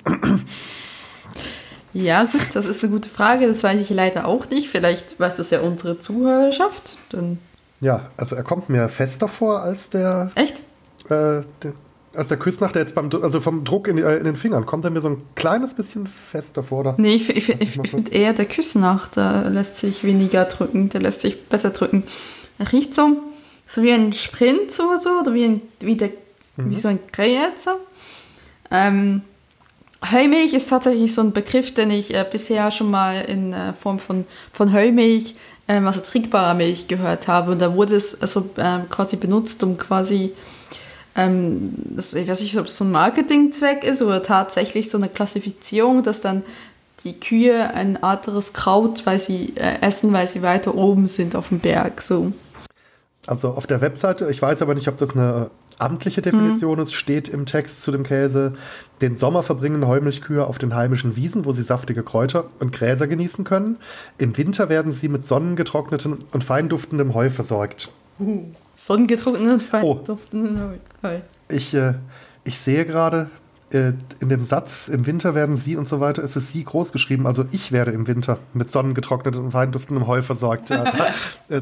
Ja, 1.93 2.25
gut, 2.25 2.47
das 2.53 2.65
ist 2.65 2.83
eine 2.83 2.91
gute 2.91 3.07
Frage. 3.07 3.47
Das 3.47 3.63
weiß 3.63 3.79
ich 3.79 3.89
leider 3.89 4.27
auch 4.27 4.49
nicht. 4.49 4.67
Vielleicht 4.67 5.17
weiß 5.17 5.37
das 5.37 5.49
ja 5.49 5.61
unsere 5.61 5.97
Zuhörerschaft. 5.97 6.97
Dann 7.07 7.37
ja, 7.85 8.09
also 8.17 8.35
er 8.35 8.41
kommt 8.43 8.67
mir 8.67 8.89
fester 8.89 9.27
vor 9.27 9.61
als 9.61 9.91
der. 9.91 10.31
Echt? 10.33 10.57
Äh, 11.05 11.43
der, 11.61 11.73
als 12.15 12.29
der 12.29 12.37
Küssnacht, 12.37 12.73
der 12.73 12.81
jetzt 12.81 12.95
beim, 12.95 13.09
also 13.21 13.39
vom 13.39 13.63
Druck 13.63 13.87
in, 13.87 13.99
äh, 13.99 14.17
in, 14.17 14.23
den 14.23 14.35
Fingern, 14.35 14.65
kommt 14.65 14.85
er 14.85 14.91
mir 14.91 15.01
so 15.01 15.09
ein 15.09 15.21
kleines 15.35 15.75
bisschen 15.75 16.07
fester 16.07 16.63
vor. 16.63 16.79
Oder? 16.79 16.95
Nee, 16.97 17.13
ich, 17.13 17.29
ich, 17.29 17.49
ich, 17.49 17.79
ich 17.79 17.91
finde 17.91 18.11
eher 18.11 18.33
der 18.33 18.45
Küssnacht, 18.45 19.17
der 19.17 19.51
lässt 19.51 19.77
sich 19.77 20.03
weniger 20.03 20.45
drücken, 20.45 20.89
der 20.89 21.01
lässt 21.01 21.21
sich 21.21 21.45
besser 21.47 21.69
drücken. 21.69 22.03
Er 22.57 22.71
riecht 22.71 22.95
so, 22.95 23.17
so 23.67 23.83
wie 23.83 23.91
ein 23.91 24.13
Sprint 24.13 24.79
oder 24.79 24.99
so, 24.99 25.09
oder 25.21 25.33
wie, 25.35 25.43
ein, 25.43 25.61
wie, 25.81 25.95
der, 25.95 26.09
mhm. 26.55 26.71
wie 26.71 26.75
so 26.75 26.87
ein 26.87 26.99
Krähetzer. 27.11 27.75
Ähm, 28.71 29.21
Heumilch 30.11 30.53
ist 30.53 30.69
tatsächlich 30.69 31.13
so 31.13 31.21
ein 31.21 31.33
Begriff, 31.33 31.73
den 31.73 31.91
ich 31.91 32.13
äh, 32.15 32.25
bisher 32.29 32.71
schon 32.71 32.89
mal 32.89 33.21
in 33.21 33.53
äh, 33.53 33.73
Form 33.73 33.99
von, 33.99 34.25
von 34.51 34.73
Heumilch, 34.73 35.35
ähm, 35.67 35.87
also 35.87 36.01
trinkbarer 36.01 36.53
Milch, 36.53 36.87
gehört 36.87 37.27
habe. 37.27 37.51
Und 37.51 37.59
da 37.59 37.73
wurde 37.73 37.95
es 37.95 38.21
also 38.21 38.49
ähm, 38.57 38.89
quasi 38.89 39.15
benutzt, 39.15 39.63
um 39.63 39.77
quasi, 39.77 40.33
ähm, 41.15 41.73
das, 41.75 42.13
ich 42.13 42.27
weiß 42.27 42.41
nicht, 42.41 42.57
ob 42.57 42.67
es 42.67 42.77
so 42.77 42.85
ein 42.85 42.91
Marketingzweck 42.91 43.83
ist 43.83 44.01
oder 44.01 44.23
tatsächlich 44.23 44.89
so 44.89 44.97
eine 44.97 45.09
Klassifizierung, 45.09 46.03
dass 46.03 46.21
dann 46.21 46.43
die 47.03 47.19
Kühe 47.19 47.73
ein 47.73 48.01
anderes 48.01 48.53
Kraut 48.53 49.05
weil 49.05 49.19
sie 49.19 49.53
äh, 49.55 49.79
essen, 49.81 50.11
weil 50.11 50.27
sie 50.27 50.41
weiter 50.41 50.75
oben 50.75 51.07
sind 51.07 51.35
auf 51.35 51.49
dem 51.49 51.59
Berg. 51.59 52.01
So. 52.01 52.33
Also 53.27 53.49
auf 53.49 53.67
der 53.67 53.81
Webseite, 53.81 54.29
ich 54.29 54.41
weiß 54.41 54.61
aber 54.61 54.75
nicht, 54.75 54.87
ob 54.87 54.97
das 54.97 55.11
eine 55.11 55.49
amtliche 55.79 56.21
Definition 56.21 56.77
mhm. 56.77 56.83
ist, 56.83 56.93
steht 56.93 57.27
im 57.27 57.45
Text 57.45 57.83
zu 57.83 57.91
dem 57.91 58.03
Käse, 58.03 58.53
den 59.01 59.17
Sommer 59.17 59.43
verbringen 59.43 59.87
Heumilchkühe 59.87 60.45
auf 60.45 60.57
den 60.57 60.73
heimischen 60.73 61.15
Wiesen, 61.15 61.45
wo 61.45 61.51
sie 61.51 61.63
saftige 61.63 62.03
Kräuter 62.03 62.45
und 62.59 62.71
Gräser 62.71 63.07
genießen 63.07 63.43
können. 63.43 63.77
Im 64.17 64.37
Winter 64.37 64.69
werden 64.69 64.91
sie 64.91 65.09
mit 65.09 65.25
sonnengetrocknetem 65.25 66.19
und 66.31 66.43
feinduftendem 66.43 67.13
Heu 67.13 67.29
versorgt. 67.29 67.91
Uh, 68.19 68.45
sonnengetrocknetem 68.75 69.53
und 69.53 69.63
feinduftendem 69.63 70.79
oh. 71.03 71.07
Heu. 71.07 71.19
Ich, 71.49 71.73
äh, 71.73 71.95
ich 72.45 72.57
sehe 72.59 72.85
gerade, 72.85 73.29
äh, 73.71 73.93
in 74.19 74.29
dem 74.29 74.43
Satz, 74.43 74.87
im 74.87 75.05
Winter 75.05 75.35
werden 75.35 75.57
sie 75.57 75.75
und 75.75 75.87
so 75.87 75.99
weiter, 75.99 76.23
ist 76.23 76.35
es 76.35 76.51
sie 76.51 76.63
groß 76.63 76.91
geschrieben. 76.91 77.27
Also 77.27 77.45
ich 77.51 77.71
werde 77.71 77.91
im 77.91 78.07
Winter 78.07 78.39
mit 78.53 78.71
sonnengetrocknetem 78.71 79.45
und 79.45 79.51
feinduftendem 79.51 80.07
Heu 80.07 80.21
versorgt. 80.21 80.69
Ja, 80.69 80.83
da, 80.83 81.07
äh, 81.55 81.61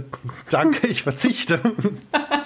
danke, 0.49 0.87
ich 0.87 1.03
verzichte. 1.03 1.59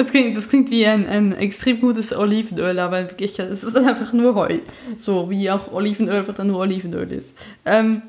Das 0.00 0.10
klingt, 0.10 0.34
das 0.34 0.48
klingt 0.48 0.70
wie 0.70 0.86
ein, 0.86 1.06
ein 1.06 1.32
extrem 1.32 1.78
gutes 1.78 2.16
Olivenöl, 2.16 2.78
aber 2.78 3.00
in 3.00 3.08
Wirklichkeit 3.10 3.50
ist 3.50 3.64
es 3.64 3.76
einfach 3.76 4.14
nur 4.14 4.34
Heu. 4.34 4.60
So 4.98 5.28
wie 5.28 5.50
auch 5.50 5.70
Olivenöl 5.72 6.20
einfach 6.20 6.34
dann 6.34 6.46
nur 6.46 6.60
Olivenöl 6.60 7.12
ist. 7.12 7.36
Ähm, 7.66 8.00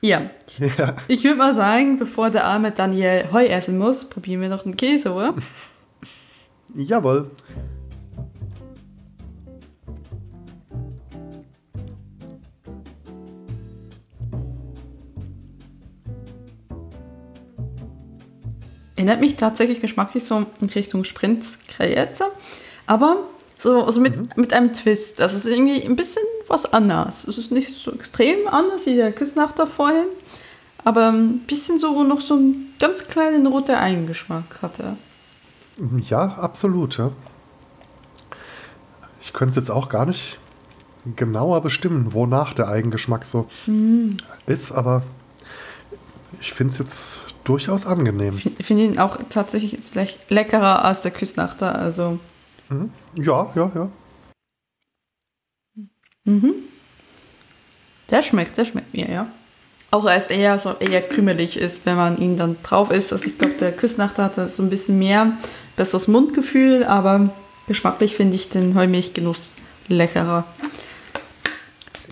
ja. 0.00 0.30
ja. 0.78 0.94
Ich 1.08 1.24
würde 1.24 1.36
mal 1.36 1.54
sagen, 1.56 1.98
bevor 1.98 2.30
der 2.30 2.44
arme 2.44 2.70
Daniel 2.70 3.32
Heu 3.32 3.46
essen 3.46 3.78
muss, 3.78 4.04
probieren 4.04 4.42
wir 4.42 4.48
noch 4.48 4.64
einen 4.64 4.76
Käse, 4.76 5.12
oder? 5.12 5.34
Jawohl. 6.76 7.32
Erinnert 18.98 19.20
mich 19.20 19.36
tatsächlich 19.36 19.80
geschmacklich 19.80 20.24
so 20.24 20.44
in 20.60 20.68
Richtung 20.70 21.04
Sprint-Krejeze. 21.04 22.24
Aber 22.88 23.28
so 23.56 23.84
also 23.84 24.00
mit, 24.00 24.16
mhm. 24.16 24.28
mit 24.34 24.52
einem 24.52 24.72
Twist. 24.72 25.20
Das 25.20 25.34
ist 25.34 25.46
irgendwie 25.46 25.84
ein 25.84 25.94
bisschen 25.94 26.24
was 26.48 26.72
anderes. 26.72 27.22
Es 27.28 27.38
ist 27.38 27.52
nicht 27.52 27.72
so 27.72 27.92
extrem 27.92 28.48
anders 28.48 28.86
wie 28.86 28.96
der 28.96 29.12
Küsnachter 29.12 29.68
vorhin. 29.68 30.06
Aber 30.82 31.12
ein 31.12 31.38
bisschen 31.46 31.78
so 31.78 32.02
noch 32.02 32.20
so 32.20 32.34
einen 32.34 32.74
ganz 32.80 33.06
kleinen 33.06 33.46
roten 33.46 33.76
Eigengeschmack 33.76 34.62
hat 34.62 34.80
er. 34.80 34.96
Ja, 36.08 36.34
absolut. 36.34 36.98
Ja. 36.98 37.12
Ich 39.20 39.32
könnte 39.32 39.50
es 39.50 39.66
jetzt 39.66 39.70
auch 39.70 39.88
gar 39.88 40.06
nicht 40.06 40.40
genauer 41.14 41.60
bestimmen, 41.60 42.14
wonach 42.14 42.52
der 42.52 42.66
Eigengeschmack 42.66 43.24
so 43.24 43.48
mhm. 43.66 44.10
ist, 44.46 44.72
aber 44.72 45.04
ich 46.40 46.52
finde 46.52 46.72
es 46.72 46.78
jetzt 46.78 47.20
durchaus 47.44 47.86
angenehm. 47.86 48.40
Ich 48.58 48.66
finde 48.66 48.84
ihn 48.84 48.98
auch 48.98 49.18
tatsächlich 49.28 49.72
jetzt 49.72 49.94
le 49.94 50.06
leckerer 50.28 50.84
als 50.84 51.02
der 51.02 51.10
Küsnachter. 51.10 51.78
Also. 51.78 52.18
Mhm. 52.68 52.90
Ja, 53.14 53.50
ja, 53.54 53.72
ja. 53.74 53.90
Mhm. 56.24 56.54
Der 58.10 58.22
schmeckt, 58.22 58.56
der 58.56 58.64
schmeckt 58.64 58.92
mir, 58.94 59.10
ja. 59.10 59.30
Auch 59.90 60.04
als 60.04 60.28
eher 60.28 60.58
so 60.58 60.74
eher 60.78 61.00
krümelig 61.00 61.56
ist, 61.56 61.86
wenn 61.86 61.96
man 61.96 62.18
ihn 62.18 62.36
dann 62.36 62.56
drauf 62.62 62.90
isst. 62.90 63.12
Also 63.12 63.26
ich 63.26 63.38
glaube, 63.38 63.54
der 63.54 63.72
Küsnachter 63.72 64.24
hat 64.24 64.50
so 64.50 64.62
ein 64.62 64.70
bisschen 64.70 64.98
mehr 64.98 65.32
besseres 65.76 66.08
Mundgefühl, 66.08 66.84
aber 66.84 67.30
geschmacklich 67.66 68.14
finde 68.14 68.36
ich 68.36 68.50
den 68.50 68.74
Heumilchgenuss 68.74 69.54
leckerer. 69.88 70.44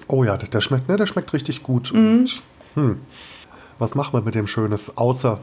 Oh 0.09 0.25
ja, 0.25 0.39
der 0.39 0.61
schmeckt, 0.61 0.89
ne, 0.89 0.97
der 0.97 1.07
schmeckt 1.07 1.33
richtig 1.35 1.63
gut. 1.63 1.93
Mhm. 1.93 2.19
Und, 2.19 2.43
hm 2.75 3.01
was 3.79 3.95
macht 3.95 4.13
man 4.13 4.25
mit 4.25 4.35
dem 4.35 4.47
Schönes? 4.47 4.97
Außer, 4.97 5.41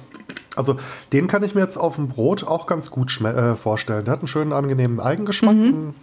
also 0.56 0.78
den 1.12 1.28
kann 1.28 1.44
ich 1.44 1.56
mir 1.56 1.62
jetzt 1.62 1.78
auf 1.78 1.96
dem 1.96 2.10
Brot 2.10 2.46
auch 2.46 2.68
ganz 2.68 2.90
gut 2.92 3.20
äh, 3.22 3.56
vorstellen. 3.56 4.06
Der 4.06 4.14
hat 4.14 4.20
einen 4.20 4.28
schönen, 4.28 4.54
angenehmen 4.54 5.00
Eigengeschmack. 5.00 5.56
Mhm. 5.56 5.94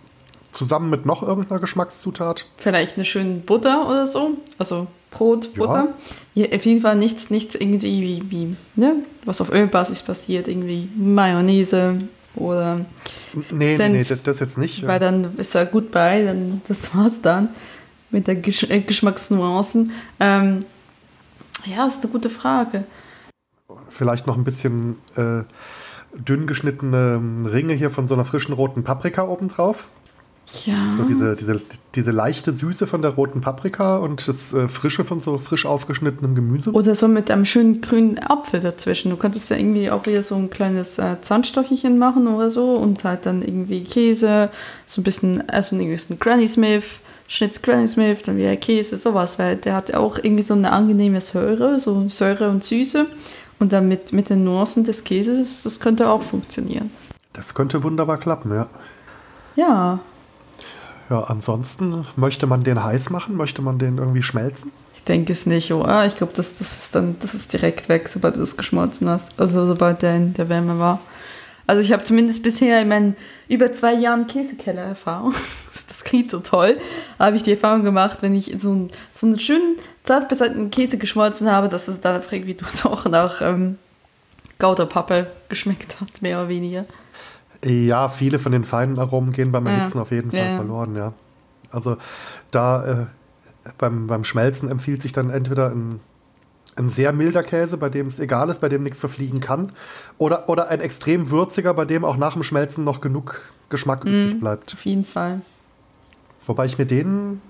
Zusammen 0.52 0.90
mit 0.90 1.06
noch 1.06 1.22
irgendeiner 1.22 1.60
Geschmackszutat. 1.60 2.46
Vielleicht 2.56 2.96
eine 2.96 3.04
schöne 3.04 3.34
Butter 3.34 3.88
oder 3.88 4.04
so. 4.06 4.32
Also 4.58 4.88
Brot, 5.12 5.54
Butter. 5.54 5.88
Ja. 6.34 6.46
ja 6.46 6.56
auf 6.56 6.64
jeden 6.64 6.82
Fall 6.82 6.96
nichts, 6.96 7.30
nichts 7.30 7.54
irgendwie 7.54 8.02
wie, 8.02 8.30
wie 8.30 8.56
ne? 8.74 8.96
was 9.24 9.40
auf 9.40 9.52
Ölbasis 9.52 10.02
passiert. 10.02 10.48
Irgendwie 10.48 10.88
Mayonnaise 10.96 11.98
oder. 12.34 12.80
Nee, 13.52 13.76
Senf, 13.76 13.94
nee, 13.94 14.04
das, 14.04 14.22
das 14.24 14.40
jetzt 14.40 14.58
nicht. 14.58 14.82
Weil 14.82 14.94
ja. 14.94 14.98
dann 14.98 15.36
ist 15.36 15.54
er 15.54 15.66
gut 15.66 15.92
bei, 15.92 16.24
dann 16.24 16.62
das 16.66 16.94
war's 16.96 17.22
dann 17.22 17.50
mit 18.10 18.26
der 18.26 18.36
Gesch 18.36 18.64
äh, 18.64 18.80
Geschmacksnuancen. 18.80 19.92
Ähm, 20.18 20.64
ja, 21.66 21.84
das 21.84 21.96
ist 21.96 22.04
eine 22.04 22.12
gute 22.12 22.30
Frage. 22.30 22.84
Vielleicht 23.88 24.26
noch 24.26 24.36
ein 24.36 24.44
bisschen 24.44 24.96
äh, 25.16 25.42
dünn 26.14 26.46
geschnittene 26.46 27.20
Ringe 27.52 27.74
hier 27.74 27.90
von 27.90 28.06
so 28.06 28.14
einer 28.14 28.24
frischen 28.24 28.54
roten 28.54 28.82
Paprika 28.82 29.26
obendrauf. 29.26 29.88
Ja. 30.64 30.74
So 30.96 31.04
diese, 31.04 31.36
diese, 31.36 31.60
diese 31.94 32.10
leichte 32.10 32.52
Süße 32.52 32.88
von 32.88 33.02
der 33.02 33.12
roten 33.12 33.40
Paprika 33.40 33.98
und 33.98 34.26
das 34.26 34.52
äh, 34.52 34.66
Frische 34.66 35.04
von 35.04 35.20
so 35.20 35.38
frisch 35.38 35.64
aufgeschnittenem 35.64 36.34
Gemüse. 36.34 36.72
Oder 36.72 36.96
so 36.96 37.06
mit 37.06 37.30
einem 37.30 37.44
schönen 37.44 37.80
grünen 37.80 38.18
Apfel 38.18 38.58
dazwischen. 38.58 39.10
Du 39.10 39.16
könntest 39.16 39.50
ja 39.50 39.56
irgendwie 39.56 39.90
auch 39.90 40.06
wieder 40.06 40.24
so 40.24 40.34
ein 40.34 40.50
kleines 40.50 40.98
äh, 40.98 41.20
Zahnstochchen 41.20 41.98
machen 41.98 42.26
oder 42.26 42.50
so 42.50 42.74
und 42.74 43.04
halt 43.04 43.26
dann 43.26 43.42
irgendwie 43.42 43.84
Käse, 43.84 44.50
so 44.86 45.00
ein 45.00 45.04
bisschen, 45.04 45.48
also 45.48 45.76
ein 45.76 45.86
bisschen 45.86 46.18
Granny 46.18 46.48
Smith 46.48 47.00
Schnitz 47.32 47.62
Granny 47.62 47.86
Smith, 47.86 48.24
dann 48.26 48.36
wieder 48.36 48.56
Käse, 48.56 48.96
sowas, 48.96 49.38
weil 49.38 49.54
der 49.54 49.76
hat 49.76 49.94
auch 49.94 50.18
irgendwie 50.18 50.42
so 50.42 50.54
eine 50.54 50.72
angenehme 50.72 51.20
Säure, 51.20 51.78
so 51.78 52.08
Säure 52.08 52.50
und 52.50 52.64
Süße. 52.64 53.06
Und 53.60 53.72
dann 53.72 53.86
mit, 53.86 54.12
mit 54.12 54.30
den 54.30 54.42
Nuancen 54.42 54.82
des 54.82 55.04
Käses, 55.04 55.62
das 55.62 55.78
könnte 55.78 56.10
auch 56.10 56.22
funktionieren. 56.22 56.90
Das 57.32 57.54
könnte 57.54 57.84
wunderbar 57.84 58.18
klappen, 58.18 58.52
ja. 58.52 58.68
Ja. 59.54 60.00
Ja, 61.08 61.20
ansonsten 61.20 62.04
möchte 62.16 62.48
man 62.48 62.64
den 62.64 62.82
heiß 62.82 63.10
machen? 63.10 63.36
Möchte 63.36 63.62
man 63.62 63.78
den 63.78 63.98
irgendwie 63.98 64.22
schmelzen? 64.22 64.72
Ich 64.96 65.04
denke 65.04 65.32
es 65.32 65.46
nicht, 65.46 65.72
oder? 65.72 66.06
Ich 66.06 66.16
glaube, 66.16 66.32
das, 66.34 66.56
das 66.56 66.82
ist 66.82 66.96
dann, 66.96 67.14
das 67.20 67.34
ist 67.34 67.52
direkt 67.52 67.88
weg, 67.88 68.08
sobald 68.08 68.38
du 68.38 68.42
es 68.42 68.56
geschmolzen 68.56 69.08
hast. 69.08 69.38
Also 69.38 69.66
sobald 69.66 70.02
der 70.02 70.16
in 70.16 70.34
der 70.34 70.48
Wärme 70.48 70.80
war. 70.80 70.98
Also 71.70 71.82
ich 71.82 71.92
habe 71.92 72.02
zumindest 72.02 72.42
bisher 72.42 72.82
in 72.82 72.88
meinen 72.88 73.16
über 73.48 73.72
zwei 73.72 73.94
Jahren 73.94 74.26
Käsekeller-Erfahrung, 74.26 75.32
das 75.88 76.02
klingt 76.02 76.28
so 76.28 76.40
toll, 76.40 76.78
habe 77.16 77.36
ich 77.36 77.44
die 77.44 77.52
Erfahrung 77.52 77.84
gemacht, 77.84 78.22
wenn 78.22 78.34
ich 78.34 78.56
so, 78.58 78.72
einen, 78.72 78.90
so 79.12 79.28
einen 79.28 79.38
schönen, 79.38 79.76
zart 80.02 80.28
beseiteten 80.28 80.72
Käse 80.72 80.98
geschmolzen 80.98 81.48
habe, 81.48 81.68
dass 81.68 81.86
es 81.86 82.00
dann 82.00 82.22
irgendwie 82.28 82.56
doch 82.82 83.08
nach 83.08 83.40
ähm, 83.40 83.78
Gouda-Pappe 84.58 85.28
geschmeckt 85.48 86.00
hat, 86.00 86.22
mehr 86.22 86.40
oder 86.40 86.48
weniger. 86.48 86.86
Ja, 87.64 88.08
viele 88.08 88.40
von 88.40 88.50
den 88.50 88.64
feinen 88.64 88.98
Aromen 88.98 89.32
gehen 89.32 89.52
beim 89.52 89.68
Erhitzen 89.68 89.98
ja. 89.98 90.02
auf 90.02 90.10
jeden 90.10 90.32
Fall 90.32 90.40
ja. 90.40 90.56
verloren, 90.56 90.96
ja. 90.96 91.12
Also 91.70 91.98
da 92.50 92.84
äh, 92.84 93.06
beim, 93.78 94.08
beim 94.08 94.24
Schmelzen 94.24 94.68
empfiehlt 94.68 95.02
sich 95.02 95.12
dann 95.12 95.30
entweder 95.30 95.70
ein 95.70 96.00
ein 96.80 96.88
sehr 96.88 97.12
milder 97.12 97.42
Käse, 97.42 97.76
bei 97.76 97.88
dem 97.88 98.06
es 98.06 98.18
egal 98.18 98.48
ist, 98.48 98.60
bei 98.60 98.68
dem 98.68 98.82
nichts 98.82 98.98
verfliegen 98.98 99.40
kann. 99.40 99.72
Oder, 100.18 100.48
oder 100.48 100.68
ein 100.68 100.80
extrem 100.80 101.30
würziger, 101.30 101.74
bei 101.74 101.84
dem 101.84 102.04
auch 102.04 102.16
nach 102.16 102.34
dem 102.34 102.42
Schmelzen 102.42 102.84
noch 102.84 103.00
genug 103.00 103.42
Geschmack 103.68 104.04
mm, 104.04 104.08
übrig 104.08 104.40
bleibt. 104.40 104.74
Auf 104.74 104.84
jeden 104.84 105.04
Fall. 105.04 105.42
Wobei 106.46 106.66
ich 106.66 106.78
mir 106.78 106.86
den 106.86 107.40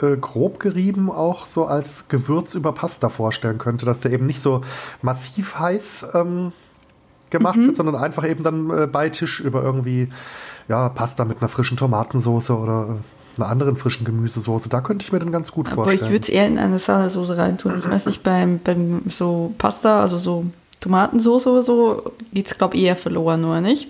äh, 0.00 0.16
grob 0.16 0.60
gerieben 0.60 1.10
auch 1.10 1.46
so 1.46 1.66
als 1.66 2.08
Gewürz 2.08 2.54
über 2.54 2.72
Pasta 2.72 3.08
vorstellen 3.08 3.58
könnte, 3.58 3.86
dass 3.86 4.00
der 4.00 4.12
eben 4.12 4.26
nicht 4.26 4.40
so 4.40 4.62
massiv 5.00 5.58
heiß 5.58 6.06
ähm, 6.14 6.52
gemacht 7.30 7.56
mhm. 7.56 7.66
wird, 7.66 7.76
sondern 7.76 7.96
einfach 7.96 8.28
eben 8.28 8.42
dann 8.42 8.70
äh, 8.70 8.86
bei 8.86 9.08
Tisch 9.08 9.40
über 9.40 9.62
irgendwie 9.62 10.08
ja, 10.68 10.88
Pasta 10.88 11.24
mit 11.24 11.38
einer 11.38 11.48
frischen 11.48 11.76
Tomatensauce 11.76 12.50
oder 12.50 13.00
äh, 13.00 13.21
einer 13.36 13.48
anderen 13.48 13.76
frischen 13.76 14.04
Gemüsesoße. 14.04 14.68
Da 14.68 14.80
könnte 14.80 15.04
ich 15.04 15.12
mir 15.12 15.18
dann 15.18 15.32
ganz 15.32 15.52
gut 15.52 15.66
Aber 15.66 15.84
vorstellen. 15.84 16.00
Aber 16.00 16.06
ich 16.06 16.12
würde 16.12 16.22
es 16.22 16.28
eher 16.28 16.46
in 16.46 16.58
eine 16.58 16.78
Sahnesoße 16.78 17.36
reintun. 17.36 17.78
Ich 17.78 17.88
weiß 17.88 18.06
nicht, 18.06 18.22
beim, 18.22 18.58
beim 18.58 19.02
so 19.08 19.52
Pasta, 19.58 20.00
also 20.00 20.18
so 20.18 20.46
Tomatensauce 20.80 21.46
oder 21.46 21.62
so, 21.62 22.12
geht 22.32 22.46
es, 22.46 22.58
glaube 22.58 22.76
ich, 22.76 22.82
eher 22.82 22.96
verloren, 22.96 23.44
oder 23.44 23.60
nicht? 23.60 23.88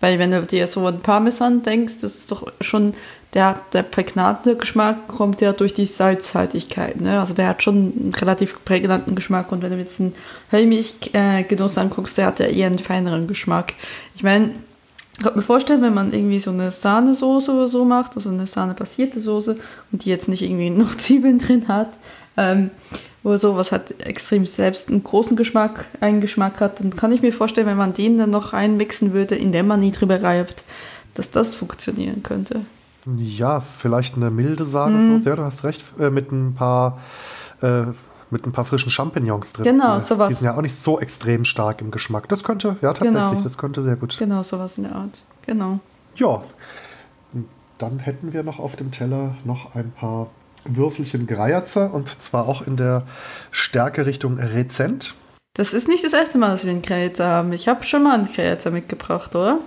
Weil 0.00 0.18
wenn 0.18 0.30
du 0.30 0.42
dir 0.42 0.66
so 0.66 0.86
an 0.86 1.00
Parmesan 1.00 1.62
denkst, 1.62 2.00
das 2.02 2.16
ist 2.16 2.30
doch 2.30 2.52
schon, 2.60 2.94
der, 3.32 3.58
der 3.72 3.82
prägnante 3.82 4.56
Geschmack 4.56 5.08
kommt 5.08 5.40
ja 5.40 5.52
durch 5.52 5.74
die 5.74 5.86
Salzhaltigkeit. 5.86 7.00
Ne? 7.00 7.18
Also 7.18 7.34
der 7.34 7.48
hat 7.48 7.62
schon 7.62 7.74
einen 7.76 8.12
relativ 8.14 8.62
prägnanten 8.64 9.14
Geschmack. 9.14 9.52
Und 9.52 9.62
wenn 9.62 9.72
du 9.72 9.78
jetzt 9.78 10.00
einen 10.00 10.14
Hellmilchgenuss 10.50 11.78
anguckst, 11.78 12.18
der 12.18 12.26
hat 12.26 12.40
ja 12.40 12.46
eher 12.46 12.66
einen 12.66 12.78
feineren 12.78 13.26
Geschmack. 13.26 13.72
Ich 14.14 14.22
meine, 14.22 14.50
ich 15.18 15.24
kann 15.24 15.34
mir 15.34 15.42
vorstellen, 15.42 15.80
wenn 15.80 15.94
man 15.94 16.12
irgendwie 16.12 16.38
so 16.38 16.50
eine 16.50 16.70
Sahnesoße 16.70 17.52
oder 17.52 17.68
so 17.68 17.84
macht, 17.86 18.16
also 18.16 18.28
eine 18.28 18.46
Sahne-basierte 18.46 19.18
Soße 19.18 19.56
und 19.90 20.04
die 20.04 20.10
jetzt 20.10 20.28
nicht 20.28 20.42
irgendwie 20.42 20.68
noch 20.68 20.94
Zwiebeln 20.98 21.38
drin 21.38 21.68
hat, 21.68 21.90
ähm, 22.36 22.70
oder 23.24 23.38
so, 23.38 23.56
was 23.56 23.72
halt 23.72 24.06
extrem 24.06 24.46
selbst 24.46 24.88
einen 24.88 25.02
großen 25.02 25.36
Geschmack, 25.36 25.86
einen 26.00 26.20
Geschmack 26.20 26.60
hat, 26.60 26.80
dann 26.80 26.94
kann 26.94 27.10
ich 27.12 27.22
mir 27.22 27.32
vorstellen, 27.32 27.66
wenn 27.66 27.76
man 27.76 27.94
den 27.94 28.18
dann 28.18 28.30
noch 28.30 28.52
einmixen 28.52 29.14
würde, 29.14 29.34
indem 29.34 29.66
man 29.66 29.80
nie 29.80 29.90
drüber 29.90 30.22
reibt, 30.22 30.62
dass 31.14 31.30
das 31.30 31.54
funktionieren 31.54 32.22
könnte. 32.22 32.60
Ja, 33.16 33.60
vielleicht 33.60 34.16
eine 34.16 34.30
milde 34.30 34.66
Sahne. 34.66 35.18
Mm. 35.18 35.22
Ja, 35.24 35.34
du 35.34 35.42
hast 35.42 35.64
recht, 35.64 35.82
äh, 35.98 36.10
mit 36.10 36.30
ein 36.30 36.54
paar 36.54 37.00
äh, 37.62 37.86
mit 38.30 38.46
ein 38.46 38.52
paar 38.52 38.64
frischen 38.64 38.90
Champignons 38.90 39.52
drin. 39.52 39.64
Genau, 39.64 39.98
sowas. 39.98 40.28
Die 40.28 40.34
sind 40.34 40.46
ja 40.46 40.56
auch 40.56 40.62
nicht 40.62 40.76
so 40.76 40.98
extrem 40.98 41.44
stark 41.44 41.80
im 41.80 41.90
Geschmack. 41.90 42.28
Das 42.28 42.44
könnte, 42.44 42.76
ja, 42.80 42.92
tatsächlich, 42.92 43.14
genau. 43.14 43.40
das 43.42 43.58
könnte 43.58 43.82
sehr 43.82 43.96
gut. 43.96 44.16
Genau, 44.18 44.42
sowas 44.42 44.76
in 44.76 44.84
der 44.84 44.94
Art. 44.94 45.22
Genau. 45.46 45.80
Ja. 46.16 46.42
Dann 47.78 47.98
hätten 47.98 48.32
wir 48.32 48.42
noch 48.42 48.58
auf 48.58 48.76
dem 48.76 48.90
Teller 48.90 49.36
noch 49.44 49.74
ein 49.74 49.92
paar 49.92 50.28
Würfelchen 50.64 51.26
Greierzer 51.26 51.92
und 51.92 52.08
zwar 52.08 52.48
auch 52.48 52.62
in 52.62 52.76
der 52.76 53.06
Stärke 53.50 54.06
Richtung 54.06 54.38
Rezent. 54.38 55.14
Das 55.54 55.72
ist 55.72 55.88
nicht 55.88 56.04
das 56.04 56.12
erste 56.12 56.38
Mal, 56.38 56.50
dass 56.50 56.64
wir 56.64 56.70
einen 56.70 56.82
Greierzer 56.82 57.26
haben. 57.26 57.52
Ich 57.52 57.68
habe 57.68 57.84
schon 57.84 58.02
mal 58.02 58.14
einen 58.14 58.32
Greierzer 58.32 58.70
mitgebracht, 58.70 59.34
oder? 59.34 59.58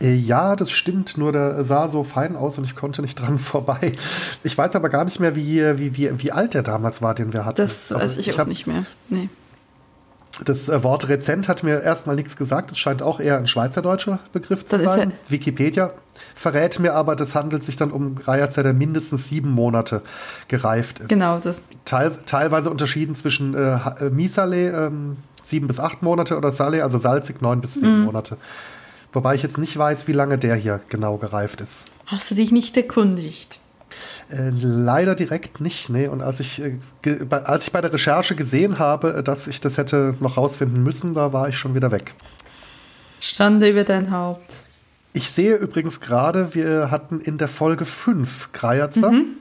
Äh, 0.00 0.14
ja, 0.14 0.56
das 0.56 0.70
stimmt, 0.70 1.16
nur 1.16 1.32
der 1.32 1.64
sah 1.64 1.88
so 1.88 2.04
fein 2.04 2.36
aus 2.36 2.58
und 2.58 2.64
ich 2.64 2.74
konnte 2.74 3.02
nicht 3.02 3.14
dran 3.20 3.38
vorbei. 3.38 3.94
Ich 4.42 4.56
weiß 4.56 4.76
aber 4.76 4.88
gar 4.88 5.04
nicht 5.04 5.20
mehr, 5.20 5.36
wie, 5.36 5.62
wie, 5.78 5.96
wie, 5.96 6.22
wie 6.22 6.32
alt 6.32 6.54
der 6.54 6.62
damals 6.62 7.02
war, 7.02 7.14
den 7.14 7.32
wir 7.32 7.44
hatten. 7.44 7.56
Das 7.56 7.92
weiß 7.92 8.00
also, 8.00 8.20
ich, 8.20 8.28
ich 8.28 8.40
auch 8.40 8.46
nicht 8.46 8.66
mehr. 8.66 8.84
Nee. 9.08 9.28
Das 10.44 10.68
äh, 10.68 10.82
Wort 10.82 11.08
rezent 11.08 11.48
hat 11.48 11.62
mir 11.62 11.82
erstmal 11.82 12.16
nichts 12.16 12.36
gesagt. 12.36 12.70
Es 12.72 12.78
scheint 12.78 13.02
auch 13.02 13.20
eher 13.20 13.38
ein 13.38 13.46
schweizerdeutscher 13.46 14.18
Begriff 14.32 14.64
zu 14.64 14.82
sein. 14.82 15.10
Ja 15.10 15.30
Wikipedia 15.30 15.92
verrät 16.34 16.78
mir 16.78 16.94
aber, 16.94 17.16
das 17.16 17.34
handelt 17.34 17.64
sich 17.64 17.76
dann 17.76 17.90
um 17.90 18.18
Reiherzer, 18.18 18.62
der 18.62 18.74
mindestens 18.74 19.28
sieben 19.28 19.50
Monate 19.50 20.02
gereift 20.48 21.00
ist. 21.00 21.08
Genau, 21.08 21.38
das. 21.38 21.62
Teil, 21.84 22.12
teilweise 22.26 22.70
unterschieden 22.70 23.14
zwischen 23.14 23.54
äh, 23.54 23.76
äh 23.76 24.10
Misale, 24.10 24.86
ähm, 24.86 25.16
sieben 25.42 25.66
bis 25.66 25.80
acht 25.80 26.02
Monate, 26.02 26.36
oder 26.36 26.50
Salé, 26.50 26.82
also 26.82 26.98
salzig, 26.98 27.40
neun 27.40 27.60
bis 27.60 27.74
sieben 27.74 28.02
mm. 28.02 28.04
Monate. 28.04 28.36
Wobei 29.16 29.34
ich 29.34 29.42
jetzt 29.42 29.56
nicht 29.56 29.74
weiß, 29.78 30.08
wie 30.08 30.12
lange 30.12 30.36
der 30.36 30.56
hier 30.56 30.78
genau 30.90 31.16
gereift 31.16 31.62
ist. 31.62 31.86
Hast 32.04 32.30
du 32.30 32.34
dich 32.34 32.52
nicht 32.52 32.76
erkundigt? 32.76 33.60
Äh, 34.28 34.50
leider 34.50 35.14
direkt 35.14 35.58
nicht, 35.58 35.88
nee. 35.88 36.06
Und 36.06 36.20
als 36.20 36.38
ich, 36.40 36.60
äh, 36.60 36.76
als 37.30 37.64
ich 37.64 37.72
bei 37.72 37.80
der 37.80 37.94
Recherche 37.94 38.34
gesehen 38.34 38.78
habe, 38.78 39.22
dass 39.24 39.46
ich 39.46 39.62
das 39.62 39.78
hätte 39.78 40.14
noch 40.20 40.36
rausfinden 40.36 40.82
müssen, 40.82 41.14
da 41.14 41.32
war 41.32 41.48
ich 41.48 41.56
schon 41.56 41.74
wieder 41.74 41.90
weg. 41.90 42.12
Stande 43.18 43.70
über 43.70 43.84
dein 43.84 44.10
Haupt. 44.10 44.52
Ich 45.14 45.30
sehe 45.30 45.56
übrigens 45.56 46.00
gerade, 46.02 46.54
wir 46.54 46.90
hatten 46.90 47.22
in 47.22 47.38
der 47.38 47.48
Folge 47.48 47.86
5 47.86 48.52
Greierzer. 48.52 49.12
Mhm. 49.12 49.38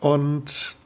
Und 0.00 0.76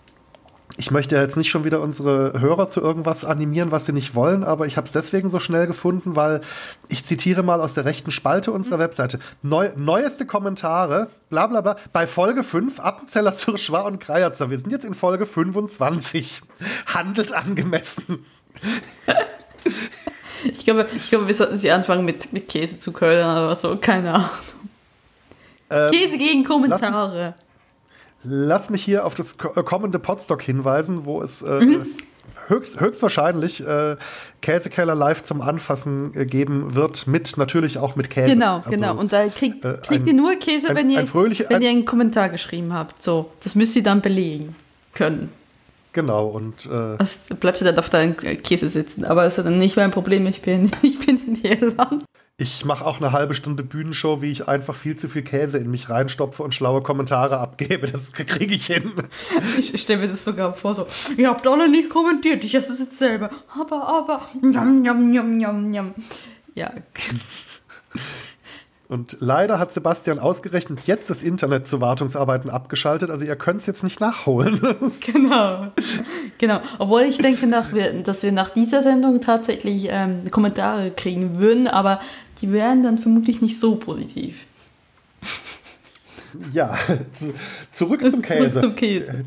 ich 0.79 0.93
möchte 0.93 1.17
ja 1.17 1.23
jetzt 1.23 1.37
nicht 1.37 1.51
schon 1.51 1.65
wieder 1.65 1.81
unsere 1.81 2.41
Hörer 2.41 2.69
zu 2.69 2.81
irgendwas 2.81 3.25
animieren, 3.25 3.73
was 3.73 3.87
sie 3.87 3.93
nicht 3.93 4.15
wollen, 4.15 4.45
aber 4.45 4.67
ich 4.67 4.77
habe 4.77 4.87
es 4.87 4.93
deswegen 4.93 5.29
so 5.29 5.41
schnell 5.41 5.67
gefunden, 5.67 6.15
weil 6.15 6.41
ich 6.89 7.05
zitiere 7.05 7.43
mal 7.43 7.61
aus 7.61 7.75
der 7.75 7.85
rechten 7.85 8.13
Spalte 8.13 8.53
unserer 8.53 8.77
mhm. 8.77 8.83
Webseite. 8.83 9.19
Neu, 9.43 9.71
neueste 9.75 10.25
Kommentare, 10.25 11.09
bla 11.31 11.49
bla 11.49 11.63
bla, 11.63 11.77
bei 11.93 12.07
Folge 12.07 12.45
5, 12.45 12.79
Appenzeller, 12.79 13.33
Surschwa 13.33 13.81
und 13.81 13.99
Kreierzer. 13.99 14.51
Wir 14.51 14.61
sind 14.61 14.71
jetzt 14.71 14.85
in 14.85 14.95
Folge 14.95 15.27
25. 15.27 16.43
Handelt 16.87 17.33
angemessen. 17.33 18.25
ich 20.45 20.65
glaube, 20.65 20.87
ich 20.95 21.09
glaube, 21.09 21.27
wir 21.27 21.35
sollten 21.35 21.57
sie 21.57 21.73
anfangen 21.73 22.05
mit, 22.05 22.33
mit 22.33 22.49
Käse 22.49 22.79
zu 22.79 22.93
ködern 22.93 23.37
oder 23.37 23.57
so, 23.57 23.77
keine 23.77 24.15
Ahnung. 24.15 24.31
Ähm, 25.71 25.91
Käse 25.91 26.17
gegen 26.19 26.45
Kommentare. 26.45 27.35
Lass 28.25 28.71
mich 28.71 28.85
hier 28.85 29.07
auf 29.07 29.15
das 29.15 29.37
äh, 29.55 29.63
kommende 29.63 29.99
Podstock 29.99 30.43
hinweisen, 30.43 31.05
wo 31.05 31.23
es 31.23 31.43
äh, 31.43 31.61
mhm. 31.61 31.87
höchst, 32.49 32.81
höchstwahrscheinlich 32.81 33.65
äh, 33.65 33.97
Käsekeller 34.43 34.95
live 34.95 35.23
zum 35.23 35.41
Anfassen 35.41 36.13
äh, 36.15 36.27
geben 36.27 36.75
wird, 36.75 37.07
mit 37.07 37.37
natürlich 37.37 37.79
auch 37.79 37.95
mit 37.95 38.11
Käse. 38.11 38.33
Genau, 38.33 38.57
also, 38.57 38.71
genau. 38.71 38.97
Und 38.97 39.13
da 39.13 39.29
kriegt, 39.29 39.65
äh, 39.65 39.79
kriegt 39.83 40.03
ein, 40.03 40.07
ihr 40.09 40.15
nur 40.15 40.35
Käse, 40.37 40.71
ein, 40.71 40.77
wenn, 40.77 40.91
ihr, 40.91 40.99
ein 40.99 41.13
wenn 41.13 41.63
ihr 41.63 41.71
einen 41.71 41.85
Kommentar 41.85 42.29
geschrieben 42.29 42.73
habt. 42.73 43.03
So, 43.03 43.31
das 43.43 43.55
müsst 43.55 43.77
ihr 43.77 43.83
dann 43.83 44.01
belegen 44.01 44.57
können. 44.95 45.33
Genau, 45.93 46.27
und. 46.27 46.67
Äh, 46.67 46.97
also 46.99 47.35
bleibst 47.37 47.63
du 47.63 47.67
dann 47.67 47.79
auf 47.79 47.91
deinem 47.91 48.17
Käse 48.17 48.69
sitzen. 48.69 49.05
Aber 49.05 49.25
das 49.25 49.39
ist 49.39 49.45
dann 49.45 49.59
nicht 49.59 49.77
mein 49.77 49.91
Problem. 49.91 50.27
Ich 50.27 50.43
bin, 50.43 50.71
ich 50.83 50.99
bin 50.99 51.19
in 51.27 51.43
Irland. 51.43 52.05
Ich 52.41 52.65
mache 52.65 52.87
auch 52.87 53.01
eine 53.01 53.11
halbe 53.11 53.35
Stunde 53.35 53.65
Bühnenshow, 53.65 54.23
wie 54.23 54.31
ich 54.31 54.47
einfach 54.47 54.77
viel 54.77 54.95
zu 54.95 55.09
viel 55.09 55.23
Käse 55.23 55.59
in 55.59 55.69
mich 55.73 55.91
reinstopfe 55.91 56.45
und 56.45 56.55
schlaue 56.55 56.83
Kommentare 56.83 57.39
abgebe. 57.39 57.89
Das 57.89 58.13
kriege 58.13 58.55
ich 58.55 58.67
hin. 58.67 58.93
Ich 59.59 59.81
stelle 59.81 60.03
mir 60.03 60.09
das 60.09 60.25
sogar 60.25 60.55
vor, 60.55 60.73
so, 60.77 60.87
ihr 61.17 61.31
habt 61.31 61.45
alle 61.49 61.69
nicht 61.69 61.91
kommentiert, 61.91 62.45
ich 62.45 62.55
esse 62.55 62.73
es 62.73 62.79
jetzt 62.79 62.97
selber. 62.97 63.31
Aber, 63.59 63.89
aber, 63.89 64.21
njam, 64.41 64.83
njam, 64.83 65.11
njam, 65.11 65.37
njam, 65.37 65.69
njam. 65.69 65.95
Ja. 66.55 66.71
Und 68.89 69.19
leider 69.21 69.59
hat 69.59 69.71
Sebastian 69.71 70.19
ausgerechnet 70.19 70.87
jetzt 70.87 71.11
das 71.11 71.23
Internet 71.23 71.67
zu 71.67 71.83
Wartungsarbeiten 71.83 72.49
abgeschaltet. 72.49 73.11
Also 73.11 73.27
ihr 73.27 73.37
könnt 73.37 73.61
es 73.61 73.67
jetzt 73.67 73.85
nicht 73.85 74.01
nachholen. 74.01 74.61
genau. 75.01 75.67
Genau. 76.39 76.61
Obwohl 76.79 77.03
ich 77.03 77.19
denke, 77.19 77.47
nach, 77.47 77.69
dass 78.05 78.23
wir 78.23 78.33
nach 78.33 78.49
dieser 78.49 78.83
Sendung 78.83 79.21
tatsächlich 79.21 79.89
ähm, 79.91 80.31
Kommentare 80.31 80.91
kriegen 80.91 81.39
würden, 81.39 81.69
aber 81.69 82.01
die 82.41 82.53
wären 82.53 82.83
dann 82.83 82.99
vermutlich 82.99 83.41
nicht 83.41 83.59
so 83.59 83.77
positiv. 83.77 84.47
Ja, 86.53 86.77
zurück 87.73 88.01
zum 88.11 88.23
Käse. 88.23 88.51
Zurück 88.51 88.63
zum 88.63 88.77
Käse. 88.77 89.25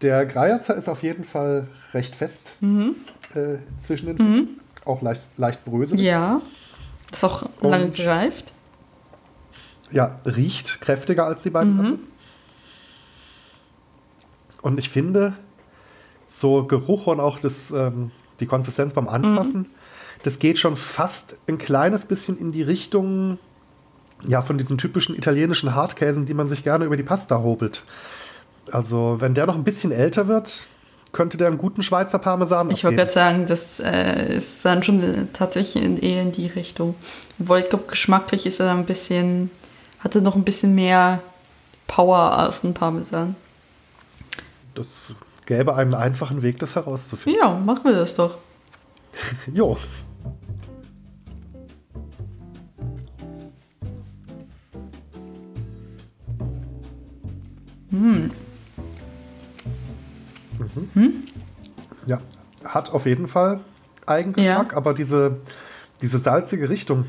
Der 0.00 0.26
Greierzer 0.26 0.74
ist 0.74 0.88
auf 0.88 1.02
jeden 1.02 1.24
Fall 1.24 1.68
recht 1.92 2.16
fest 2.16 2.56
mhm. 2.60 2.96
äh, 3.34 3.58
zwischen 3.76 4.06
den 4.06 4.16
mhm. 4.16 4.48
Auch 4.84 5.00
leicht, 5.02 5.22
leicht 5.36 5.64
bröselig. 5.64 6.00
Ja, 6.00 6.42
ist 7.12 7.22
auch 7.22 7.48
lange 7.60 7.90
gereift 7.90 8.52
ja, 9.92 10.16
riecht 10.24 10.80
kräftiger 10.80 11.26
als 11.26 11.42
die 11.42 11.50
beiden 11.50 11.74
mhm. 11.74 11.80
anderen. 11.80 12.00
Und 14.62 14.78
ich 14.78 14.88
finde, 14.88 15.34
so 16.28 16.64
Geruch 16.64 17.06
und 17.06 17.20
auch 17.20 17.38
das, 17.38 17.70
ähm, 17.70 18.10
die 18.40 18.46
Konsistenz 18.46 18.94
beim 18.94 19.08
Anfassen, 19.08 19.58
mhm. 19.58 19.66
Das 20.22 20.38
geht 20.38 20.58
schon 20.58 20.76
fast 20.76 21.36
ein 21.48 21.58
kleines 21.58 22.04
bisschen 22.06 22.38
in 22.38 22.52
die 22.52 22.62
Richtung 22.62 23.38
ja, 24.26 24.42
von 24.42 24.56
diesen 24.56 24.78
typischen 24.78 25.16
italienischen 25.16 25.74
Hartkäsen, 25.74 26.26
die 26.26 26.34
man 26.34 26.48
sich 26.48 26.62
gerne 26.62 26.84
über 26.84 26.96
die 26.96 27.02
Pasta 27.02 27.40
hobelt. 27.40 27.84
Also, 28.70 29.16
wenn 29.18 29.34
der 29.34 29.46
noch 29.46 29.56
ein 29.56 29.64
bisschen 29.64 29.90
älter 29.90 30.28
wird, 30.28 30.68
könnte 31.10 31.36
der 31.36 31.48
einen 31.48 31.58
guten 31.58 31.82
Schweizer 31.82 32.18
Parmesan 32.18 32.70
Ich 32.70 32.84
wollte 32.84 32.98
gerade 32.98 33.10
sagen, 33.10 33.46
das 33.46 33.80
äh, 33.80 34.36
ist 34.36 34.64
dann 34.64 34.82
schon 34.82 35.28
tatsächlich 35.32 35.84
in, 35.84 35.98
eher 35.98 36.22
in 36.22 36.32
die 36.32 36.46
Richtung. 36.46 36.94
Obwohl, 37.40 37.58
ich 37.58 37.68
glaube, 37.68 37.84
geschmacklich 37.88 38.46
ist 38.46 38.60
er 38.60 38.70
ein 38.70 38.86
bisschen 38.86 39.50
hatte 40.02 40.20
noch 40.20 40.34
ein 40.34 40.44
bisschen 40.44 40.74
mehr 40.74 41.20
Power 41.86 42.36
als 42.36 42.64
ein 42.64 42.74
Parmesan. 42.74 43.36
Das 44.74 45.14
gäbe 45.46 45.74
einen 45.76 45.94
einfachen 45.94 46.42
Weg, 46.42 46.58
das 46.58 46.74
herauszufinden. 46.74 47.40
Ja, 47.40 47.52
machen 47.54 47.84
wir 47.84 47.92
das 47.92 48.16
doch. 48.16 48.38
jo. 49.52 49.76
Hm. 57.92 58.30
Mhm. 60.58 60.88
Hm? 60.94 61.12
Ja, 62.06 62.20
hat 62.64 62.90
auf 62.90 63.06
jeden 63.06 63.28
Fall 63.28 63.60
Eigengeschmack, 64.06 64.72
ja. 64.72 64.76
aber 64.76 64.92
diese, 64.92 65.36
diese 66.00 66.18
salzige 66.18 66.68
Richtung, 66.68 67.04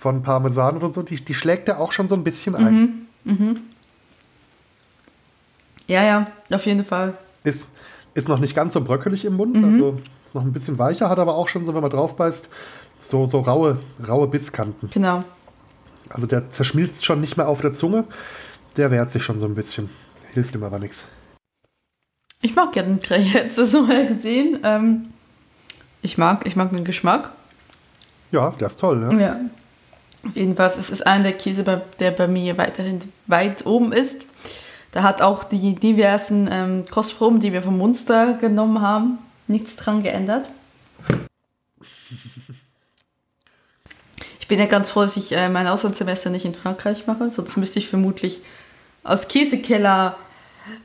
von 0.00 0.22
Parmesan 0.22 0.76
oder 0.78 0.88
so, 0.88 1.02
die, 1.02 1.16
die 1.16 1.34
schlägt 1.34 1.68
er 1.68 1.78
auch 1.78 1.92
schon 1.92 2.08
so 2.08 2.14
ein 2.14 2.24
bisschen 2.24 2.54
ein. 2.54 3.06
Mhm. 3.24 3.32
Mhm. 3.32 3.56
Ja, 5.86 6.02
ja, 6.02 6.26
auf 6.50 6.64
jeden 6.64 6.84
Fall. 6.84 7.14
Ist, 7.44 7.66
ist 8.14 8.26
noch 8.26 8.38
nicht 8.38 8.54
ganz 8.54 8.72
so 8.72 8.80
bröckelig 8.80 9.26
im 9.26 9.36
Mund, 9.36 9.56
mhm. 9.56 9.64
also 9.64 10.00
ist 10.24 10.34
noch 10.34 10.42
ein 10.42 10.54
bisschen 10.54 10.78
weicher, 10.78 11.10
hat 11.10 11.18
aber 11.18 11.34
auch 11.34 11.48
schon 11.48 11.66
so, 11.66 11.74
wenn 11.74 11.82
man 11.82 11.90
drauf 11.90 12.16
beißt, 12.16 12.48
so, 13.02 13.26
so 13.26 13.40
raue, 13.40 13.78
raue 14.08 14.26
Bisskanten. 14.26 14.88
Genau. 14.88 15.22
Also 16.08 16.26
der 16.26 16.48
zerschmilzt 16.48 17.04
schon 17.04 17.20
nicht 17.20 17.36
mehr 17.36 17.48
auf 17.48 17.60
der 17.60 17.74
Zunge, 17.74 18.04
der 18.76 18.90
wehrt 18.90 19.10
sich 19.10 19.22
schon 19.22 19.38
so 19.38 19.46
ein 19.46 19.54
bisschen. 19.54 19.90
Hilft 20.32 20.54
ihm 20.54 20.62
aber 20.62 20.78
nichts. 20.78 21.06
Ich 22.42 22.54
mag 22.54 22.74
ja 22.76 22.82
den 22.82 23.00
Grey 23.00 23.22
jetzt 23.34 23.56
so 23.56 23.82
mal 23.82 24.06
gesehen. 24.06 24.60
Ähm, 24.62 25.12
ich 26.02 26.18
mag, 26.18 26.46
ich 26.46 26.56
mag 26.56 26.70
den 26.70 26.84
Geschmack. 26.84 27.30
Ja, 28.32 28.50
der 28.52 28.68
ist 28.68 28.80
toll, 28.80 29.02
ja. 29.10 29.18
Ja. 29.18 29.40
Jedenfalls 30.34 30.76
es 30.76 30.90
ist 30.90 31.06
einer 31.06 31.24
der 31.24 31.32
Käse, 31.32 31.64
der 31.98 32.10
bei 32.10 32.28
mir 32.28 32.58
weiterhin 32.58 33.00
weit 33.26 33.66
oben 33.66 33.92
ist. 33.92 34.26
Da 34.92 35.02
hat 35.02 35.22
auch 35.22 35.44
die 35.44 35.74
diversen 35.74 36.48
ähm, 36.50 36.84
Kostproben, 36.90 37.40
die 37.40 37.52
wir 37.52 37.62
vom 37.62 37.78
Munster 37.78 38.34
genommen 38.34 38.80
haben, 38.80 39.18
nichts 39.46 39.76
dran 39.76 40.02
geändert. 40.02 40.50
Ich 44.40 44.52
bin 44.52 44.58
ja 44.58 44.66
ganz 44.66 44.90
froh, 44.90 45.02
dass 45.02 45.16
ich 45.16 45.30
äh, 45.30 45.48
mein 45.48 45.68
Auslandssemester 45.68 46.28
nicht 46.28 46.44
in 46.44 46.54
Frankreich 46.56 47.06
mache, 47.06 47.30
sonst 47.30 47.56
müsste 47.56 47.78
ich 47.78 47.88
vermutlich 47.88 48.40
aus 49.02 49.28
Käsekeller 49.28 50.16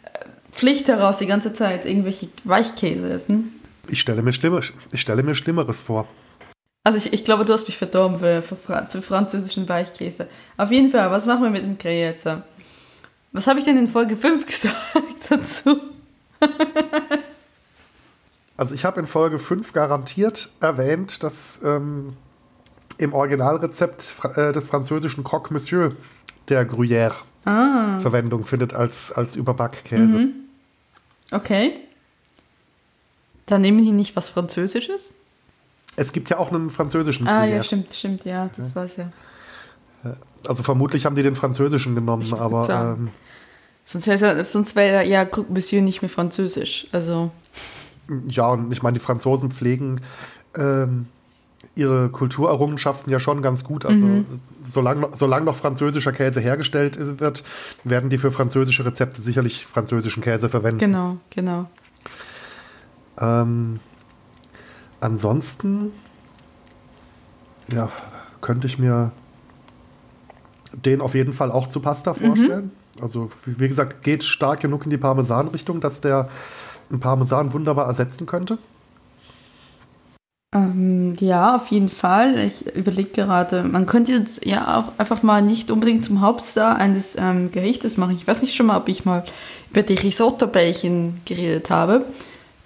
äh, 0.03 0.25
Pflicht 0.51 0.87
heraus 0.87 1.17
die 1.17 1.25
ganze 1.25 1.53
Zeit 1.53 1.85
irgendwelche 1.85 2.29
Weichkäse 2.43 3.11
essen. 3.11 3.59
Ich 3.89 3.99
stelle 3.99 4.21
mir, 4.21 4.33
Schlimmer, 4.33 4.61
ich 4.91 5.01
stelle 5.01 5.23
mir 5.23 5.35
Schlimmeres 5.35 5.81
vor. 5.81 6.07
Also 6.83 6.97
ich, 6.97 7.13
ich 7.13 7.25
glaube, 7.25 7.45
du 7.45 7.53
hast 7.53 7.67
mich 7.67 7.77
verdorben 7.77 8.19
für, 8.19 8.41
für, 8.41 8.55
für 8.89 9.01
französischen 9.01 9.67
Weichkäse. 9.67 10.27
Auf 10.55 10.71
jeden 10.71 10.91
Fall, 10.91 11.09
was 11.11 11.25
machen 11.25 11.43
wir 11.43 11.49
mit 11.49 11.63
dem 11.63 11.77
Grey 11.77 12.01
jetzt? 12.01 12.27
Was 13.31 13.47
habe 13.47 13.59
ich 13.59 13.65
denn 13.65 13.77
in 13.77 13.87
Folge 13.87 14.15
5 14.15 14.45
gesagt 14.47 14.75
dazu? 15.29 15.81
also 18.55 18.75
ich 18.75 18.85
habe 18.85 18.99
in 18.99 19.07
Folge 19.07 19.39
5 19.39 19.73
garantiert 19.73 20.49
erwähnt, 20.59 21.23
dass 21.23 21.59
ähm, 21.63 22.15
im 22.97 23.13
Originalrezept 23.13 24.15
äh, 24.35 24.51
des 24.51 24.65
französischen 24.65 25.23
Croque 25.23 25.51
Monsieur 25.51 25.95
der 26.49 26.69
Gruyère 26.69 27.15
ah. 27.45 27.99
Verwendung 27.99 28.45
findet 28.45 28.73
als, 28.73 29.11
als 29.11 29.35
Überbackkäse. 29.35 30.03
Mhm. 30.03 30.33
Okay. 31.31 31.79
Dann 33.45 33.61
nehmen 33.61 33.83
die 33.83 33.91
nicht 33.91 34.15
was 34.15 34.29
Französisches? 34.29 35.13
Es 35.95 36.11
gibt 36.11 36.29
ja 36.29 36.37
auch 36.37 36.51
einen 36.51 36.69
französischen. 36.69 37.27
Ah, 37.27 37.45
ja, 37.45 37.63
stimmt, 37.63 37.93
stimmt, 37.93 38.25
ja, 38.25 38.49
das 38.55 38.69
ja. 38.69 38.75
war's 38.75 38.97
ja. 38.97 39.11
Also 40.47 40.61
vermutlich 40.61 41.05
haben 41.05 41.15
die 41.15 41.23
den 41.23 41.35
französischen 41.35 41.95
genommen, 41.95 42.33
aber. 42.33 42.95
Ähm, 42.99 43.09
sonst 43.85 44.07
wäre 44.07 44.45
sonst 44.45 44.75
wär, 44.75 45.03
ja 45.03 45.25
Monsieur 45.49 45.81
nicht 45.81 46.01
mehr 46.01 46.09
französisch. 46.09 46.87
Also. 46.91 47.31
Ja, 48.27 48.49
und 48.49 48.71
ich 48.71 48.83
meine, 48.83 48.93
die 48.93 48.99
Franzosen 48.99 49.51
pflegen 49.51 50.01
ähm, 50.55 51.07
ihre 51.75 52.09
Kulturerrungenschaften 52.09 53.11
ja 53.11 53.19
schon 53.19 53.41
ganz 53.41 53.63
gut. 53.63 53.85
Also 53.85 53.97
mhm. 53.97 54.25
solange, 54.63 55.09
solange 55.13 55.45
noch 55.45 55.55
französischer 55.55 56.11
Käse 56.11 56.39
hergestellt 56.39 56.97
wird, 57.19 57.43
werden 57.83 58.09
die 58.09 58.17
für 58.17 58.31
französische 58.31 58.85
Rezepte 58.85 59.21
sicherlich 59.21 59.65
französischen 59.65 60.21
Käse 60.23 60.49
verwenden. 60.49 60.79
Genau, 60.79 61.17
genau. 61.29 61.69
Ähm, 63.19 63.79
ansonsten, 64.99 65.91
ja, 67.71 67.89
könnte 68.41 68.67
ich 68.67 68.77
mir 68.77 69.11
den 70.73 71.01
auf 71.01 71.15
jeden 71.15 71.33
Fall 71.33 71.51
auch 71.51 71.67
zu 71.67 71.79
Pasta 71.79 72.13
mhm. 72.13 72.17
vorstellen. 72.17 72.65
Mhm. 72.65 73.03
Also, 73.03 73.29
wie 73.45 73.67
gesagt, 73.67 74.03
geht 74.03 74.23
stark 74.23 74.61
genug 74.61 74.85
in 74.85 74.89
die 74.89 74.97
Parmesan-Richtung, 74.97 75.81
dass 75.81 75.99
der 75.99 76.29
einen 76.89 76.99
Parmesan 76.99 77.51
wunderbar 77.51 77.87
ersetzen 77.87 78.25
könnte. 78.25 78.57
Ähm, 80.55 81.15
ja, 81.19 81.57
auf 81.57 81.67
jeden 81.67 81.89
Fall. 81.89 82.39
Ich 82.39 82.65
überlege 82.75 83.09
gerade, 83.09 83.63
man 83.63 83.85
könnte 83.85 84.13
jetzt 84.13 84.45
ja 84.45 84.79
auch 84.79 84.97
einfach 84.97 85.21
mal 85.21 85.41
nicht 85.41 85.69
unbedingt 85.69 86.05
zum 86.05 86.21
Hauptstar 86.21 86.77
eines 86.77 87.17
ähm, 87.17 87.51
Gerichtes 87.51 87.97
machen. 87.97 88.15
Ich 88.15 88.25
weiß 88.25 88.41
nicht 88.41 88.55
schon 88.55 88.67
mal, 88.67 88.77
ob 88.77 88.87
ich 88.87 89.03
mal 89.03 89.25
über 89.69 89.83
die 89.83 89.95
Risotto-Bällchen 89.95 91.21
geredet 91.25 91.69
habe, 91.69 92.05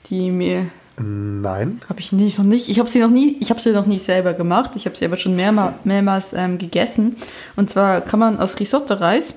die 0.09 0.31
mir 0.31 0.67
Nein. 1.01 1.79
Habe 1.87 2.01
ich 2.01 2.11
nicht, 2.11 2.37
noch 2.39 2.45
nicht. 2.45 2.67
Ich 2.67 2.77
habe 2.77 2.89
sie 2.89 2.99
noch 2.99 3.09
nie, 3.09 3.37
ich 3.39 3.51
habe 3.51 3.61
sie 3.61 3.71
noch 3.71 3.85
nie 3.85 3.99
selber 3.99 4.33
gemacht. 4.33 4.75
Ich 4.75 4.85
habe 4.85 4.97
sie 4.97 5.05
aber 5.05 5.15
schon 5.15 5.33
mehrmal, 5.33 5.73
mehrmals 5.85 6.33
ähm, 6.33 6.57
gegessen. 6.57 7.15
Und 7.55 7.69
zwar 7.69 8.01
kann 8.01 8.19
man 8.19 8.37
aus 8.37 8.59
Risotto-Reis 8.59 9.35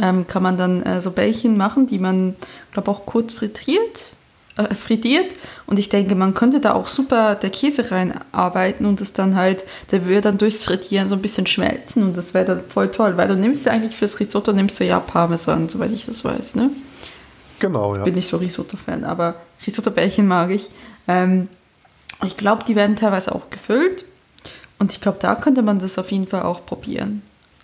ähm, 0.00 0.26
kann 0.26 0.42
man 0.42 0.56
dann 0.56 0.82
äh, 0.82 1.00
so 1.00 1.10
Bällchen 1.10 1.56
machen, 1.56 1.86
die 1.86 1.98
man, 1.98 2.36
glaube 2.72 2.90
auch 2.90 3.06
kurz 3.06 3.34
frittiert, 3.34 4.10
äh, 4.58 4.74
frittiert. 4.74 5.34
Und 5.66 5.78
ich 5.78 5.88
denke, 5.88 6.14
man 6.14 6.34
könnte 6.34 6.60
da 6.60 6.74
auch 6.74 6.88
super 6.88 7.34
der 7.36 7.50
Käse 7.50 7.90
reinarbeiten 7.90 8.86
und 8.86 9.00
das 9.00 9.12
dann 9.12 9.36
halt, 9.36 9.64
der 9.90 10.04
würde 10.04 10.22
dann 10.22 10.38
durchs 10.38 10.64
Frittieren 10.64 11.08
so 11.08 11.14
ein 11.14 11.22
bisschen 11.22 11.46
schmelzen 11.46 12.02
und 12.02 12.16
das 12.16 12.34
wäre 12.34 12.44
dann 12.44 12.60
voll 12.68 12.90
toll, 12.90 13.16
weil 13.16 13.28
du 13.28 13.36
nimmst 13.36 13.66
ja 13.66 13.72
eigentlich 13.72 13.96
fürs 13.96 14.18
Risotto 14.20 14.52
nimmst 14.52 14.80
du 14.80 14.84
ja 14.84 15.00
Parmesan, 15.00 15.68
soweit 15.68 15.92
ich 15.92 16.06
das 16.06 16.24
weiß, 16.24 16.56
ne? 16.56 16.70
Genau, 17.60 17.96
ja. 17.96 18.04
Bin 18.04 18.14
nicht 18.14 18.28
so 18.28 18.36
Risotto-Fan, 18.36 19.04
aber 19.04 19.36
Risotto-Bällchen 19.66 20.26
mag 20.26 20.50
ich. 20.50 20.68
Ähm, 21.06 21.48
ich 22.24 22.36
glaube, 22.36 22.64
die 22.64 22.76
werden 22.76 22.96
teilweise 22.96 23.34
auch 23.34 23.50
gefüllt. 23.50 24.04
Und 24.78 24.92
ich 24.92 25.00
glaube, 25.00 25.18
da 25.20 25.34
könnte 25.34 25.62
man 25.62 25.78
das 25.78 25.98
auf 25.98 26.10
jeden 26.12 26.26
Fall 26.26 26.42
auch 26.42 26.64
probieren. 26.64 27.22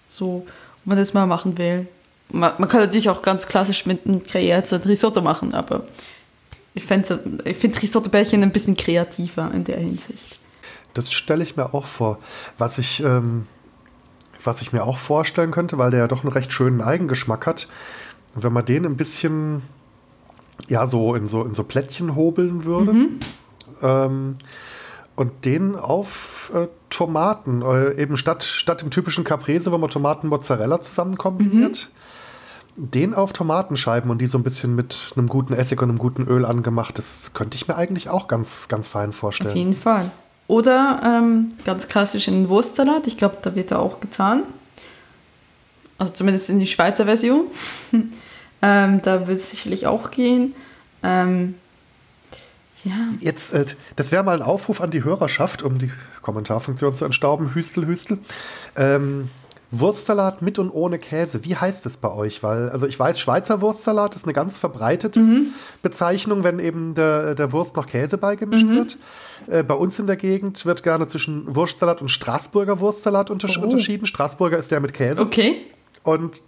So, 0.09 0.47
wenn 0.85 0.97
man 0.97 0.99
das 0.99 1.15
mal 1.15 1.27
machen 1.27 1.59
will. 1.59 1.87
Man, 2.31 2.53
man 2.59 2.69
kann 2.69 2.81
natürlich 2.81 3.09
auch 3.09 3.23
ganz 3.23 3.47
klassisch 3.47 3.87
mit 3.87 4.07
einem 4.07 4.25
kreierten 4.25 4.83
Risotto 4.83 5.21
machen, 5.21 5.55
aber 5.55 5.85
ich 6.75 6.85
finde 6.85 7.43
ich 7.45 7.57
find 7.57 7.81
Risotto-Bällchen 7.81 8.43
ein 8.43 8.53
bisschen 8.53 8.77
kreativer 8.77 9.51
in 9.55 9.65
der 9.65 9.79
Hinsicht. 9.79 10.39
Das 10.93 11.13
stelle 11.13 11.43
ich 11.43 11.57
mir 11.57 11.75
auch 11.75 11.87
vor. 11.87 12.19
Was 12.59 12.79
ich, 12.79 13.03
ähm, 13.03 13.47
was 14.43 14.61
ich 14.61 14.73
mir 14.73 14.85
auch 14.85 14.99
vorstellen 14.99 15.51
könnte, 15.51 15.79
weil 15.79 15.91
der 15.91 16.01
ja 16.01 16.09
doch 16.09 16.23
einen 16.23 16.33
recht 16.33 16.53
schönen 16.53 16.81
Eigengeschmack 16.81 17.47
hat, 17.47 17.69
wenn 18.35 18.53
man 18.53 18.65
den 18.65 18.85
ein 18.85 18.97
bisschen 18.97 19.63
ja, 20.69 20.87
so 20.87 21.15
in 21.15 21.27
so, 21.27 21.43
in 21.45 21.55
so 21.55 21.65
Plättchen 21.65 22.15
hobeln 22.15 22.65
würde. 22.65 22.93
Mhm. 22.93 23.21
Ähm, 23.83 24.35
und 25.17 25.45
den 25.45 25.77
auf 25.77 26.51
äh, 26.55 26.67
Tomaten, 26.91 27.63
äh, 27.63 27.95
eben 28.01 28.17
statt, 28.17 28.43
statt 28.43 28.83
dem 28.83 28.91
typischen 28.91 29.25
Caprese, 29.25 29.71
wo 29.71 29.79
man 29.79 29.91
Tomaten 29.91 30.29
Mozzarella 30.29 30.81
zusammen 30.81 31.17
kombiniert, 31.17 31.91
mhm. 31.91 31.99
Den 32.77 33.15
auf 33.15 33.33
Tomatenscheiben 33.33 34.11
und 34.11 34.19
die 34.19 34.27
so 34.27 34.39
ein 34.39 34.43
bisschen 34.43 34.75
mit 34.75 35.13
einem 35.17 35.29
guten 35.29 35.53
Essig 35.53 35.81
und 35.81 35.91
einem 35.91 35.99
guten 35.99 36.27
Öl 36.27 36.45
angemacht. 36.45 36.99
Das 36.99 37.33
könnte 37.33 37.57
ich 37.57 37.69
mir 37.69 37.77
eigentlich 37.77 38.09
auch 38.09 38.29
ganz, 38.29 38.69
ganz 38.69 38.89
fein 38.89 39.13
vorstellen. 39.13 39.51
Auf 39.51 39.57
jeden 39.57 39.77
Fall. 39.77 40.11
Oder 40.47 41.01
ähm, 41.05 41.53
ganz 41.65 41.89
klassisch 41.89 42.29
in 42.29 42.49
Wurstsalat. 42.49 43.07
Ich 43.07 43.17
glaube, 43.17 43.37
da 43.43 43.55
wird 43.55 43.71
er 43.71 43.79
auch 43.79 44.01
getan. 44.01 44.43
Also 45.99 46.13
zumindest 46.13 46.51
in 46.51 46.59
die 46.59 46.67
Schweizer 46.67 47.05
Version. 47.05 47.47
Ähm, 48.67 49.03
da 49.03 49.27
wird 49.27 49.41
es 49.41 49.51
sicherlich 49.51 49.87
auch 49.87 50.11
gehen. 50.11 50.55
Ähm, 51.03 51.55
ja. 52.83 52.95
Jetzt, 53.21 53.53
äh, 53.53 53.67
das 53.95 54.11
wäre 54.11 54.23
mal 54.23 54.37
ein 54.37 54.43
Aufruf 54.43 54.81
an 54.81 54.91
die 54.91 55.05
Hörerschaft, 55.05 55.63
um 55.63 55.77
die 55.77 55.91
Kommentarfunktion 56.23 56.95
zu 56.95 57.05
entstauben. 57.05 57.55
Hüstel, 57.55 57.87
Hüstel. 57.87 58.19
Ähm, 58.75 59.29
Wurstsalat 59.81 60.43
mit 60.43 60.59
und 60.59 60.71
ohne 60.71 60.99
Käse. 60.99 61.45
Wie 61.45 61.57
heißt 61.57 61.87
es 61.87 61.97
bei 61.97 62.11
euch? 62.11 62.43
Weil, 62.43 62.71
also 62.71 62.87
ich 62.87 62.99
weiß, 62.99 63.19
Schweizer 63.19 63.61
Wurstsalat 63.61 64.17
ist 64.17 64.25
eine 64.25 64.33
ganz 64.33 64.59
verbreitete 64.59 65.21
mhm. 65.21 65.47
Bezeichnung, 65.83 66.45
wenn 66.45 66.59
eben 66.59 66.95
der, 66.95 67.35
der 67.35 67.53
Wurst 67.53 67.77
noch 67.77 67.87
Käse 67.87 68.19
beigemischt 68.19 68.67
mhm. 68.67 68.77
wird. 68.77 68.99
Äh, 69.49 69.63
bei 69.63 69.75
uns 69.75 69.99
in 69.99 70.07
der 70.07 70.17
Gegend 70.17 70.65
wird 70.67 70.83
gerne 70.83 71.07
zwischen 71.07 71.55
Wurstsalat 71.55 72.01
und 72.01 72.09
Straßburger 72.09 72.81
Wurstsalat 72.81 73.31
untersch 73.31 73.59
oh. 73.59 73.63
unterschieden. 73.63 74.07
Straßburger 74.07 74.59
ist 74.59 74.71
der 74.71 74.81
mit 74.81 74.93
Käse. 74.93 75.21
Okay. 75.21 75.57
Und 76.03 76.43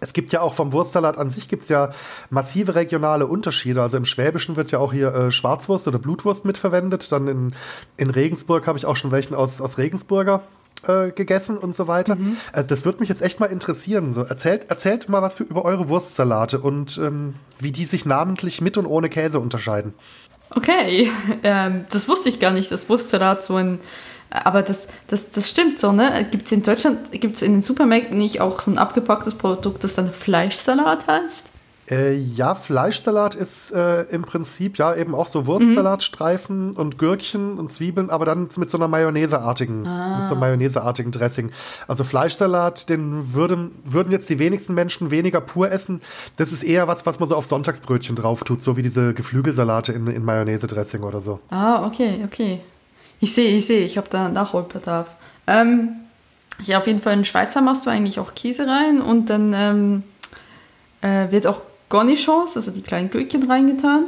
es 0.00 0.12
gibt 0.12 0.32
ja 0.32 0.40
auch 0.42 0.54
vom 0.54 0.72
Wurstsalat 0.72 1.16
an 1.16 1.30
sich 1.30 1.48
gibt's 1.48 1.68
ja 1.68 1.90
massive 2.28 2.74
regionale 2.74 3.26
Unterschiede. 3.26 3.80
Also 3.82 3.96
im 3.96 4.04
Schwäbischen 4.04 4.56
wird 4.56 4.70
ja 4.70 4.78
auch 4.78 4.92
hier 4.92 5.14
äh, 5.14 5.30
Schwarzwurst 5.30 5.88
oder 5.88 5.98
Blutwurst 5.98 6.44
mitverwendet. 6.44 7.10
Dann 7.12 7.28
in, 7.28 7.54
in 7.96 8.10
Regensburg 8.10 8.66
habe 8.66 8.76
ich 8.78 8.86
auch 8.86 8.96
schon 8.96 9.10
welchen 9.10 9.34
aus, 9.34 9.60
aus 9.60 9.78
Regensburger 9.78 10.42
äh, 10.86 11.10
gegessen 11.10 11.58
und 11.58 11.74
so 11.74 11.86
weiter. 11.86 12.16
Mhm. 12.16 12.36
Also 12.52 12.68
das 12.68 12.84
würde 12.84 13.00
mich 13.00 13.08
jetzt 13.08 13.22
echt 13.22 13.40
mal 13.40 13.46
interessieren. 13.46 14.12
So, 14.12 14.22
erzählt, 14.22 14.70
erzählt 14.70 15.08
mal 15.08 15.22
was 15.22 15.34
für, 15.34 15.44
über 15.44 15.64
eure 15.64 15.88
Wurstsalate 15.88 16.60
und 16.60 16.98
ähm, 16.98 17.34
wie 17.58 17.72
die 17.72 17.84
sich 17.84 18.04
namentlich 18.06 18.60
mit 18.60 18.76
und 18.76 18.86
ohne 18.86 19.08
Käse 19.08 19.40
unterscheiden. 19.40 19.94
Okay, 20.50 21.10
ähm, 21.42 21.86
das 21.90 22.08
wusste 22.08 22.28
ich 22.28 22.40
gar 22.40 22.52
nicht, 22.52 22.70
dass 22.70 22.88
Wurstsalat 22.88 23.42
so 23.42 23.56
ein 23.56 23.80
aber 24.28 24.62
das, 24.62 24.88
das, 25.06 25.30
das 25.30 25.48
stimmt 25.48 25.78
so, 25.78 25.92
ne? 25.92 26.26
Gibt 26.30 26.46
es 26.46 26.52
in 26.52 26.62
Deutschland, 26.62 27.12
gibt 27.12 27.36
es 27.36 27.42
in 27.42 27.52
den 27.52 27.62
Supermärkten 27.62 28.18
nicht 28.18 28.40
auch 28.40 28.60
so 28.60 28.72
ein 28.72 28.78
abgepacktes 28.78 29.34
Produkt, 29.34 29.84
das 29.84 29.94
dann 29.94 30.12
Fleischsalat 30.12 31.06
heißt? 31.06 31.46
Äh, 31.88 32.14
ja, 32.14 32.54
Fleischsalat 32.56 33.36
ist 33.36 33.70
äh, 33.72 34.02
im 34.04 34.22
Prinzip 34.22 34.76
ja 34.76 34.94
eben 34.94 35.14
auch 35.14 35.28
so 35.28 35.46
Wurstsalatstreifen 35.46 36.70
mhm. 36.70 36.76
und 36.76 36.98
Gürkchen 36.98 37.58
und 37.58 37.70
Zwiebeln, 37.70 38.10
aber 38.10 38.24
dann 38.24 38.48
mit 38.56 38.70
so 38.70 38.78
einer 38.78 38.88
Mayonnaiseartigen, 38.88 39.86
ah. 39.86 40.18
mit 40.18 40.28
so 40.28 40.34
einem 40.34 40.40
Mayonnaiseartigen 40.40 41.12
Dressing. 41.12 41.52
Also 41.86 42.02
Fleischsalat, 42.02 42.88
den 42.88 43.34
würden, 43.34 43.70
würden 43.84 44.10
jetzt 44.10 44.28
die 44.30 44.40
wenigsten 44.40 44.74
Menschen 44.74 45.12
weniger 45.12 45.40
pur 45.40 45.70
essen. 45.70 46.00
Das 46.38 46.50
ist 46.50 46.64
eher 46.64 46.88
was, 46.88 47.06
was 47.06 47.20
man 47.20 47.28
so 47.28 47.36
auf 47.36 47.46
Sonntagsbrötchen 47.46 48.16
drauf 48.16 48.42
tut, 48.42 48.60
so 48.60 48.76
wie 48.76 48.82
diese 48.82 49.14
Geflügelsalate 49.14 49.92
in, 49.92 50.08
in 50.08 50.24
Mayonnaise-Dressing 50.24 51.02
oder 51.02 51.20
so. 51.20 51.38
Ah, 51.50 51.86
okay, 51.86 52.20
okay. 52.24 52.60
Ich 53.20 53.32
sehe, 53.32 53.56
ich 53.56 53.64
sehe, 53.64 53.84
ich 53.84 53.96
habe 53.96 54.08
da 54.10 54.28
Nachholbedarf. 54.28 55.06
Ähm, 55.46 55.90
ja, 56.64 56.78
auf 56.78 56.86
jeden 56.86 56.98
Fall 56.98 57.14
in 57.14 57.24
Schweizer 57.24 57.60
machst 57.60 57.86
du 57.86 57.90
eigentlich 57.90 58.18
auch 58.18 58.34
Käse 58.34 58.66
rein 58.66 59.00
und 59.00 59.30
dann 59.30 59.52
ähm, 59.54 60.02
äh, 61.00 61.30
wird 61.30 61.46
auch 61.46 61.60
Cornichons, 61.88 62.56
also 62.56 62.70
die 62.70 62.82
kleinen 62.82 63.10
Gürkchen 63.10 63.50
reingetan. 63.50 64.06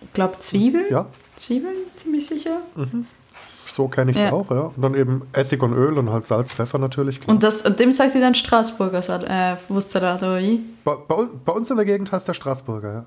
Ich 0.00 0.12
glaube 0.12 0.38
Zwiebeln. 0.38 0.86
Ja. 0.90 1.06
Zwiebeln, 1.36 1.76
ziemlich 1.94 2.26
sicher. 2.26 2.60
Mhm. 2.74 3.06
So 3.46 3.86
kenne 3.86 4.10
ich 4.10 4.16
ja. 4.16 4.32
auch, 4.32 4.50
ja. 4.50 4.72
Und 4.74 4.82
dann 4.82 4.94
eben 4.94 5.22
Essig 5.32 5.62
und 5.62 5.72
Öl 5.72 5.98
und 5.98 6.10
halt 6.10 6.24
Salz, 6.26 6.52
Pfeffer 6.52 6.78
natürlich. 6.78 7.20
Klar. 7.20 7.34
Und, 7.34 7.42
das, 7.44 7.62
und 7.62 7.78
dem 7.78 7.92
sagt 7.92 8.14
ihr 8.14 8.20
dann 8.20 8.34
Straßburger 8.34 8.98
äh, 8.98 9.56
Wurstsalat 9.68 10.20
oder 10.22 10.40
wie? 10.40 10.62
Bei, 10.82 10.96
bei, 10.96 11.28
bei, 11.44 11.52
uns 11.52 11.70
in 11.70 11.76
der 11.76 11.86
Gegend 11.86 12.10
heißt 12.10 12.26
der 12.26 12.34
Straßburger, 12.34 12.92
ja. 12.92 13.06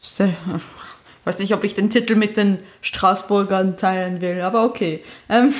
Sehr, 0.00 0.32
weiß 1.24 1.38
nicht, 1.40 1.54
ob 1.54 1.62
ich 1.62 1.74
den 1.74 1.90
Titel 1.90 2.16
mit 2.16 2.36
den 2.36 2.58
Straßburgern 2.80 3.76
teilen 3.76 4.20
will, 4.20 4.40
aber 4.40 4.64
okay. 4.64 5.02
Ähm, 5.28 5.54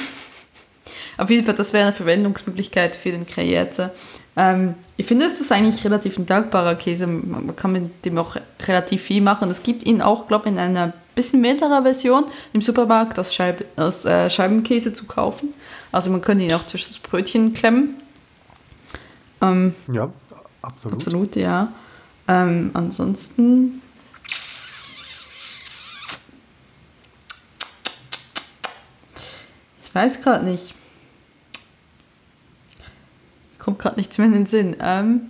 auf 1.17 1.31
jeden 1.31 1.47
Fall, 1.47 1.55
das 1.55 1.73
wäre 1.73 1.87
eine 1.87 1.93
Verwendungsmöglichkeit 1.93 2.97
für 2.97 3.11
den 3.11 3.27
Kreierter. 3.27 3.93
Ähm, 4.37 4.75
ich 4.99 5.07
finde, 5.07 5.27
es 5.27 5.41
ist 5.41 5.53
eigentlich 5.53 5.85
relativ 5.85 6.19
ein 6.19 6.27
dankbarer 6.27 6.75
Käse. 6.75 7.07
Man 7.07 7.55
kann 7.55 7.71
mit 7.71 8.05
dem 8.05 8.19
auch 8.19 8.35
relativ 8.67 9.03
viel 9.03 9.23
machen. 9.23 9.49
Es 9.49 9.63
gibt 9.63 9.87
ihn 9.87 10.03
auch, 10.03 10.27
glaube 10.27 10.49
ich, 10.49 10.55
in 10.55 10.59
einer 10.59 10.93
bisschen 11.15 11.41
mittleren 11.41 11.85
Version 11.85 12.25
im 12.53 12.61
Supermarkt 12.61 13.17
als, 13.17 13.33
Scheib 13.33 13.65
als 13.77 14.05
äh, 14.05 14.29
Scheibenkäse 14.29 14.93
zu 14.93 15.07
kaufen. 15.07 15.55
Also 15.93 16.11
man 16.11 16.21
könnte 16.21 16.43
ihn 16.43 16.53
auch 16.53 16.67
zwischen 16.67 16.89
das 16.89 16.99
Brötchen 16.99 17.55
klemmen. 17.55 17.95
Ähm, 19.41 19.77
ja, 19.93 20.11
absolut. 20.63 20.99
Absolut, 20.99 21.37
ja. 21.37 21.73
Ähm, 22.27 22.73
ansonsten 22.75 23.81
Ich 29.85 29.95
weiß 29.95 30.23
gerade 30.23 30.45
nicht 30.45 30.75
kommt 33.79 33.83
gerade 33.83 33.97
nichts 33.97 34.19
mehr 34.19 34.27
in 34.27 34.33
den 34.33 34.47
Sinn. 34.47 34.77
Ähm, 34.81 35.21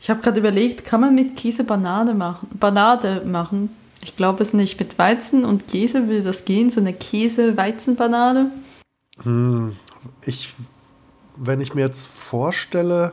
ich 0.00 0.10
habe 0.10 0.20
gerade 0.20 0.38
überlegt, 0.38 0.84
kann 0.84 1.00
man 1.00 1.14
mit 1.14 1.36
Käse 1.36 1.64
Banane 1.64 2.14
machen? 2.14 2.48
Banade 2.58 3.22
machen? 3.24 3.70
Ich 4.02 4.16
glaube 4.16 4.42
es 4.42 4.52
nicht. 4.52 4.78
Mit 4.78 4.98
Weizen 4.98 5.44
und 5.44 5.68
Käse 5.68 6.08
würde 6.08 6.22
das 6.22 6.44
gehen, 6.44 6.70
so 6.70 6.80
eine 6.80 6.92
Käse-Weizenbanane. 6.92 8.50
Hm, 9.22 9.76
ich, 10.24 10.54
wenn 11.36 11.60
ich 11.60 11.74
mir 11.74 11.82
jetzt 11.82 12.06
vorstelle, 12.06 13.12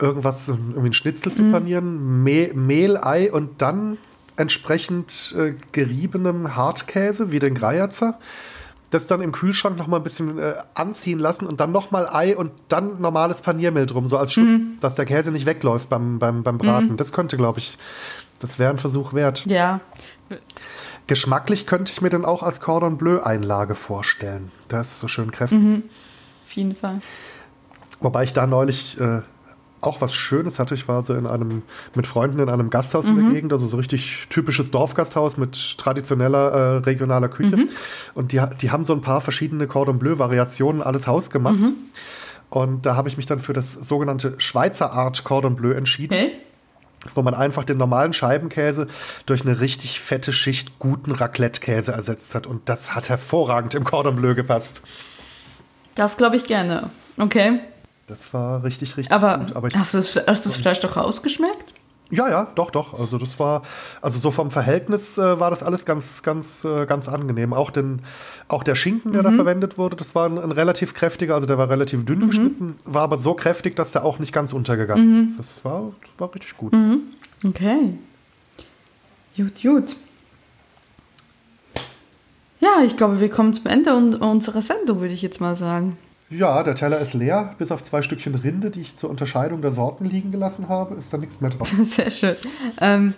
irgendwas, 0.00 0.48
irgendwie 0.48 0.88
ein 0.88 0.92
Schnitzel 0.92 1.32
zu 1.32 1.42
hm. 1.42 1.52
panieren, 1.52 2.22
Mehl, 2.22 2.54
Mehl, 2.54 2.96
Ei 2.96 3.32
und 3.32 3.62
dann 3.62 3.98
entsprechend 4.36 5.34
äh, 5.38 5.54
geriebenem 5.72 6.56
Hartkäse 6.56 7.30
wie 7.30 7.38
den 7.38 7.54
Greierzer 7.54 8.18
das 8.92 9.06
dann 9.06 9.22
im 9.22 9.32
Kühlschrank 9.32 9.78
noch 9.78 9.86
mal 9.86 9.96
ein 9.96 10.02
bisschen 10.02 10.38
äh, 10.38 10.54
anziehen 10.74 11.18
lassen 11.18 11.46
und 11.46 11.60
dann 11.60 11.72
noch 11.72 11.90
mal 11.90 12.06
Ei 12.06 12.36
und 12.36 12.52
dann 12.68 13.00
normales 13.00 13.40
Paniermehl 13.40 13.86
drum, 13.86 14.06
so 14.06 14.18
als 14.18 14.34
Schutz, 14.34 14.44
mhm. 14.44 14.76
dass 14.80 14.94
der 14.94 15.06
Käse 15.06 15.32
nicht 15.32 15.46
wegläuft 15.46 15.88
beim, 15.88 16.18
beim, 16.18 16.42
beim 16.42 16.58
Braten. 16.58 16.90
Mhm. 16.90 16.96
Das 16.98 17.12
könnte, 17.12 17.38
glaube 17.38 17.58
ich, 17.58 17.78
das 18.38 18.58
wäre 18.58 18.70
ein 18.70 18.78
Versuch 18.78 19.14
wert. 19.14 19.46
Ja. 19.46 19.80
Geschmacklich 21.06 21.66
könnte 21.66 21.90
ich 21.90 22.02
mir 22.02 22.10
dann 22.10 22.26
auch 22.26 22.42
als 22.42 22.60
Cordon 22.60 22.98
Bleu 22.98 23.22
Einlage 23.22 23.74
vorstellen. 23.74 24.52
Das 24.68 24.92
ist 24.92 25.00
so 25.00 25.08
schön 25.08 25.30
kräftig. 25.30 25.58
Mhm. 25.58 25.82
Auf 26.44 26.52
jeden 26.52 26.76
Fall. 26.76 27.00
Wobei 28.00 28.24
ich 28.24 28.34
da 28.34 28.46
neulich 28.46 29.00
äh, 29.00 29.22
auch 29.82 30.00
was 30.00 30.14
Schönes 30.14 30.58
hatte. 30.58 30.74
Ich 30.74 30.88
war 30.88 31.04
so 31.04 31.12
in 31.12 31.26
einem, 31.26 31.62
mit 31.94 32.06
Freunden 32.06 32.38
in 32.38 32.48
einem 32.48 32.70
Gasthaus 32.70 33.04
mhm. 33.04 33.10
in 33.10 33.16
der 33.16 33.24
mhm. 33.24 33.34
Gegend, 33.34 33.52
also 33.52 33.66
so 33.66 33.76
richtig 33.76 34.28
typisches 34.30 34.70
Dorfgasthaus 34.70 35.36
mit 35.36 35.76
traditioneller 35.76 36.50
äh, 36.50 36.76
regionaler 36.78 37.28
Küche. 37.28 37.56
Mhm. 37.56 37.68
Und 38.14 38.32
die, 38.32 38.40
die 38.60 38.70
haben 38.70 38.84
so 38.84 38.94
ein 38.94 39.02
paar 39.02 39.20
verschiedene 39.20 39.66
Cordon 39.66 39.98
Bleu-Variationen 39.98 40.82
alles 40.82 41.06
hausgemacht. 41.06 41.58
Mhm. 41.58 41.74
Und 42.48 42.86
da 42.86 42.96
habe 42.96 43.08
ich 43.08 43.16
mich 43.16 43.26
dann 43.26 43.40
für 43.40 43.52
das 43.52 43.72
sogenannte 43.72 44.34
Schweizer 44.38 44.92
Art 44.92 45.24
Cordon 45.24 45.56
Bleu 45.56 45.72
entschieden. 45.72 46.14
Okay. 46.14 46.32
Wo 47.14 47.22
man 47.22 47.34
einfach 47.34 47.64
den 47.64 47.78
normalen 47.78 48.12
Scheibenkäse 48.12 48.86
durch 49.26 49.42
eine 49.42 49.58
richtig 49.58 50.00
fette 50.00 50.32
Schicht 50.32 50.78
guten 50.78 51.10
Raclette-Käse 51.10 51.90
ersetzt 51.90 52.36
hat. 52.36 52.46
Und 52.46 52.68
das 52.68 52.94
hat 52.94 53.08
hervorragend 53.08 53.74
im 53.74 53.82
Cordon 53.82 54.14
Bleu 54.14 54.36
gepasst. 54.36 54.82
Das 55.96 56.16
glaube 56.16 56.36
ich 56.36 56.44
gerne. 56.46 56.90
Okay. 57.18 57.58
Das 58.06 58.34
war 58.34 58.64
richtig, 58.64 58.96
richtig 58.96 59.12
aber 59.12 59.38
gut. 59.38 59.56
Aber 59.56 59.68
hast, 59.74 59.94
du 59.94 59.98
das, 59.98 60.16
hast 60.26 60.46
das 60.46 60.56
Fleisch 60.56 60.80
doch 60.80 60.96
rausgeschmeckt? 60.96 61.74
Ja, 62.12 62.28
ja, 62.28 62.52
doch, 62.54 62.70
doch. 62.70 62.98
Also 62.98 63.16
das 63.16 63.38
war, 63.38 63.62
also 64.02 64.18
so 64.18 64.30
vom 64.30 64.50
Verhältnis 64.50 65.16
äh, 65.16 65.40
war 65.40 65.48
das 65.48 65.62
alles 65.62 65.86
ganz, 65.86 66.22
ganz, 66.22 66.62
äh, 66.62 66.84
ganz 66.84 67.08
angenehm. 67.08 67.54
Auch, 67.54 67.70
den, 67.70 68.02
auch 68.48 68.62
der 68.64 68.74
Schinken, 68.74 69.12
der 69.12 69.22
mhm. 69.22 69.30
da 69.30 69.32
verwendet 69.32 69.78
wurde, 69.78 69.96
das 69.96 70.14
war 70.14 70.28
ein, 70.28 70.38
ein, 70.38 70.52
relativ 70.52 70.92
kräftiger, 70.92 71.34
also 71.34 71.46
der 71.46 71.56
war 71.56 71.70
relativ 71.70 72.04
dünn 72.04 72.18
mhm. 72.18 72.26
geschnitten, 72.26 72.76
war 72.84 73.02
aber 73.02 73.16
so 73.16 73.32
kräftig, 73.32 73.76
dass 73.76 73.92
der 73.92 74.04
auch 74.04 74.18
nicht 74.18 74.34
ganz 74.34 74.52
untergegangen 74.52 75.22
mhm. 75.22 75.28
ist. 75.28 75.38
Das 75.38 75.64
war, 75.64 75.92
war 76.18 76.34
richtig 76.34 76.54
gut. 76.58 76.74
Mhm. 76.74 77.00
Okay. 77.46 77.94
Gut, 79.34 79.62
gut. 79.62 79.96
Ja, 82.60 82.82
ich 82.84 82.98
glaube, 82.98 83.20
wir 83.20 83.30
kommen 83.30 83.54
zum 83.54 83.66
Ende 83.66 83.94
unserer 83.94 84.60
Sendung, 84.60 85.00
würde 85.00 85.14
ich 85.14 85.22
jetzt 85.22 85.40
mal 85.40 85.56
sagen. 85.56 85.96
Ja, 86.32 86.62
der 86.62 86.74
Teller 86.74 86.98
ist 87.00 87.12
leer, 87.12 87.54
bis 87.58 87.70
auf 87.70 87.82
zwei 87.82 88.00
Stückchen 88.00 88.34
Rinde, 88.34 88.70
die 88.70 88.80
ich 88.80 88.96
zur 88.96 89.10
Unterscheidung 89.10 89.60
der 89.60 89.72
Sorten 89.72 90.06
liegen 90.06 90.32
gelassen 90.32 90.68
habe, 90.68 90.94
ist 90.94 91.12
da 91.12 91.18
nichts 91.18 91.40
mehr 91.40 91.50
drauf. 91.50 91.68
Sehr 91.82 92.10
schön. 92.10 92.36
Ähm, 92.80 93.14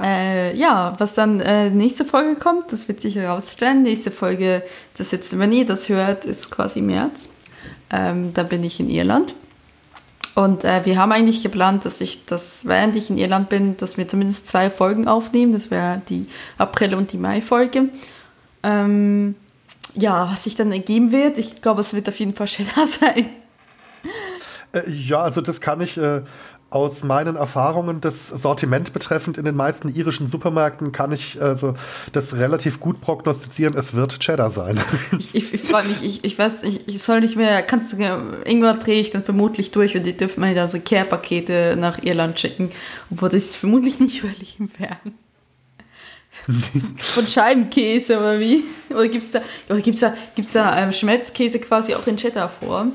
äh, 0.00 0.56
ja, 0.56 0.94
was 0.98 1.14
dann 1.14 1.40
äh, 1.40 1.70
nächste 1.70 2.04
Folge 2.04 2.36
kommt, 2.36 2.72
das 2.72 2.86
wird 2.86 3.00
sich 3.00 3.16
herausstellen. 3.16 3.82
Nächste 3.82 4.12
Folge, 4.12 4.62
das 4.96 5.10
jetzt, 5.10 5.36
wenn 5.38 5.52
ihr 5.52 5.66
das 5.66 5.88
hört, 5.88 6.24
ist 6.24 6.50
quasi 6.52 6.80
März. 6.82 7.28
Ähm, 7.90 8.32
da 8.32 8.44
bin 8.44 8.62
ich 8.62 8.78
in 8.78 8.90
Irland. 8.90 9.34
Und 10.36 10.64
äh, 10.64 10.84
wir 10.84 10.98
haben 10.98 11.12
eigentlich 11.12 11.42
geplant, 11.42 11.84
dass 11.84 12.00
ich 12.00 12.26
das, 12.26 12.66
während 12.66 12.94
ich 12.96 13.10
in 13.10 13.18
Irland 13.18 13.48
bin, 13.48 13.76
dass 13.76 13.96
wir 13.96 14.06
zumindest 14.06 14.46
zwei 14.46 14.70
Folgen 14.70 15.08
aufnehmen. 15.08 15.52
Das 15.52 15.70
wäre 15.70 16.02
die 16.08 16.26
April- 16.58 16.94
und 16.94 17.12
die 17.12 17.18
Mai-Folge. 17.18 17.88
Ähm, 18.62 19.36
ja, 19.94 20.30
was 20.30 20.44
sich 20.44 20.56
dann 20.56 20.72
ergeben 20.72 21.12
wird, 21.12 21.38
ich 21.38 21.62
glaube, 21.62 21.80
es 21.80 21.94
wird 21.94 22.08
auf 22.08 22.18
jeden 22.18 22.34
Fall 22.34 22.46
Cheddar 22.46 22.86
sein. 23.00 23.28
Äh, 24.72 24.90
ja, 24.90 25.20
also 25.20 25.40
das 25.40 25.60
kann 25.60 25.80
ich 25.80 25.96
äh, 25.96 26.22
aus 26.74 27.04
meinen 27.04 27.36
Erfahrungen 27.36 28.00
das 28.00 28.28
Sortiment 28.28 28.92
betreffend 28.92 29.38
in 29.38 29.44
den 29.44 29.54
meisten 29.54 29.88
irischen 29.88 30.26
Supermärkten 30.26 30.90
kann 30.90 31.12
ich 31.12 31.40
also 31.40 31.74
das 32.12 32.34
relativ 32.34 32.80
gut 32.80 33.00
prognostizieren. 33.00 33.76
Es 33.76 33.94
wird 33.94 34.18
Cheddar 34.18 34.50
sein. 34.50 34.80
Ich, 35.18 35.34
ich, 35.34 35.54
ich 35.54 35.60
freue 35.62 35.84
mich. 35.84 36.02
Ich, 36.02 36.24
ich 36.24 36.36
weiß, 36.36 36.64
ich, 36.64 36.88
ich 36.88 37.02
soll 37.02 37.20
nicht 37.20 37.36
mehr. 37.36 37.62
Kannst 37.62 37.92
du 37.92 37.98
irgendwann 37.98 38.80
drehe 38.80 39.00
ich 39.00 39.10
dann 39.10 39.22
vermutlich 39.22 39.70
durch 39.70 39.96
und 39.96 40.04
die 40.04 40.16
dürfen 40.16 40.40
mir 40.40 40.54
da 40.54 40.66
so 40.66 40.80
Care-Pakete 40.80 41.76
nach 41.78 42.02
Irland 42.02 42.40
schicken, 42.40 42.70
obwohl 43.10 43.28
das 43.28 43.54
vermutlich 43.54 44.00
nicht 44.00 44.24
überleben 44.24 44.70
werden. 44.78 45.23
Von 46.98 47.26
Scheibenkäse 47.26 48.18
oder 48.18 48.38
wie? 48.38 48.64
Oder 48.90 49.08
gibt 49.08 49.22
es 49.22 49.30
da, 49.30 49.40
oder 49.68 49.80
gibt's 49.80 50.00
da, 50.00 50.14
gibt's 50.34 50.52
da 50.52 50.78
ähm, 50.78 50.92
Schmelzkäse 50.92 51.58
quasi 51.58 51.94
auch 51.94 52.06
in 52.06 52.16
Cheddar-Form? 52.16 52.92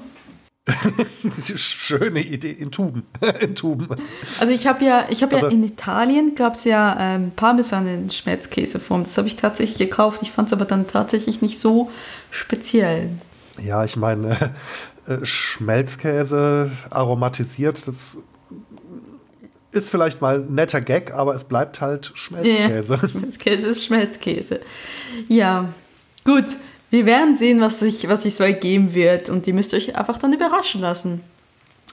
Schöne 1.56 2.20
Idee 2.22 2.52
in 2.52 2.72
Tuben. 2.72 3.04
in 3.42 3.56
Tuben. 3.56 3.88
Also 4.40 4.54
ich 4.54 4.68
habe 4.68 4.86
ja, 4.86 5.08
ich 5.10 5.24
habe 5.24 5.38
ja 5.38 5.48
in 5.48 5.64
Italien 5.64 6.36
gab 6.36 6.56
es 6.56 6.64
ja 6.64 6.96
ähm, 7.00 7.32
Parmesan 7.36 7.88
in 7.88 8.10
Schmelzkäseform. 8.10 9.04
Das 9.04 9.18
habe 9.18 9.28
ich 9.28 9.36
tatsächlich 9.36 9.78
gekauft. 9.78 10.20
Ich 10.22 10.32
fand 10.32 10.50
es 10.50 10.54
aber 10.54 10.66
dann 10.66 10.88
tatsächlich 10.88 11.42
nicht 11.42 11.60
so 11.60 11.90
speziell. 12.30 13.10
Ja, 13.60 13.84
ich 13.84 13.98
meine, 13.98 14.54
äh, 15.08 15.26
Schmelzkäse 15.26 16.72
aromatisiert, 16.90 17.88
das 17.88 18.18
ist 19.72 19.90
vielleicht 19.90 20.22
mal 20.22 20.40
ein 20.40 20.54
netter 20.54 20.82
Gag, 20.82 21.14
aber 21.14 21.36
es 21.36 21.44
bleibt 21.44 21.82
halt 21.82 22.12
Schmelzkäse. 22.16 23.00
Ja, 23.02 23.10
Schmelzkäse 23.10 23.68
ist 23.68 23.84
Schmelzkäse. 23.84 24.60
Ja, 25.28 25.70
gut. 26.26 26.46
Wir 26.92 27.06
werden 27.06 27.36
sehen, 27.36 27.62
was 27.62 27.80
sich, 27.80 28.10
was 28.10 28.24
sich 28.24 28.36
so 28.36 28.44
ergeben 28.44 28.96
wird. 28.96 29.30
Und 29.30 29.46
ihr 29.46 29.54
müsst 29.54 29.74
euch 29.76 29.96
einfach 29.96 30.18
dann 30.18 30.34
überraschen 30.34 30.82
lassen. 30.82 31.22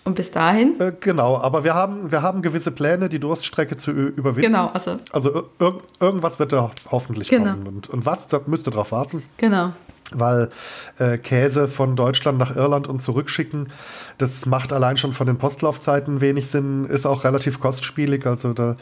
Und 0.04 0.14
bis 0.14 0.30
dahin? 0.30 0.80
Äh, 0.80 0.92
genau, 1.00 1.36
aber 1.36 1.64
wir 1.64 1.74
haben, 1.74 2.12
wir 2.12 2.22
haben 2.22 2.40
gewisse 2.40 2.70
Pläne, 2.70 3.08
die 3.08 3.18
Durststrecke 3.18 3.76
zu 3.76 3.90
überwinden. 3.90 4.52
Genau, 4.52 4.68
also. 4.68 5.00
Also 5.10 5.48
ir 5.60 5.78
irgendwas 6.00 6.38
wird 6.38 6.52
da 6.52 6.70
hoffentlich 6.90 7.28
genau. 7.28 7.52
kommen. 7.52 7.66
Und, 7.66 7.90
und 7.90 8.06
was, 8.06 8.28
da 8.28 8.40
müsst 8.46 8.68
ihr 8.68 8.70
drauf 8.70 8.92
warten. 8.92 9.24
Genau. 9.36 9.72
Weil 10.14 10.50
äh, 10.98 11.18
Käse 11.18 11.68
von 11.68 11.96
Deutschland 11.96 12.38
nach 12.38 12.54
Irland 12.54 12.86
und 12.86 13.00
zurückschicken, 13.00 13.72
das 14.18 14.46
macht 14.46 14.72
allein 14.72 14.96
schon 14.96 15.12
von 15.12 15.26
den 15.26 15.38
Postlaufzeiten 15.38 16.20
wenig 16.20 16.46
Sinn, 16.46 16.84
ist 16.84 17.06
auch 17.06 17.24
relativ 17.24 17.60
kostspielig, 17.60 18.26
also 18.26 18.52
da, 18.52 18.76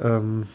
ähm, 0.00 0.46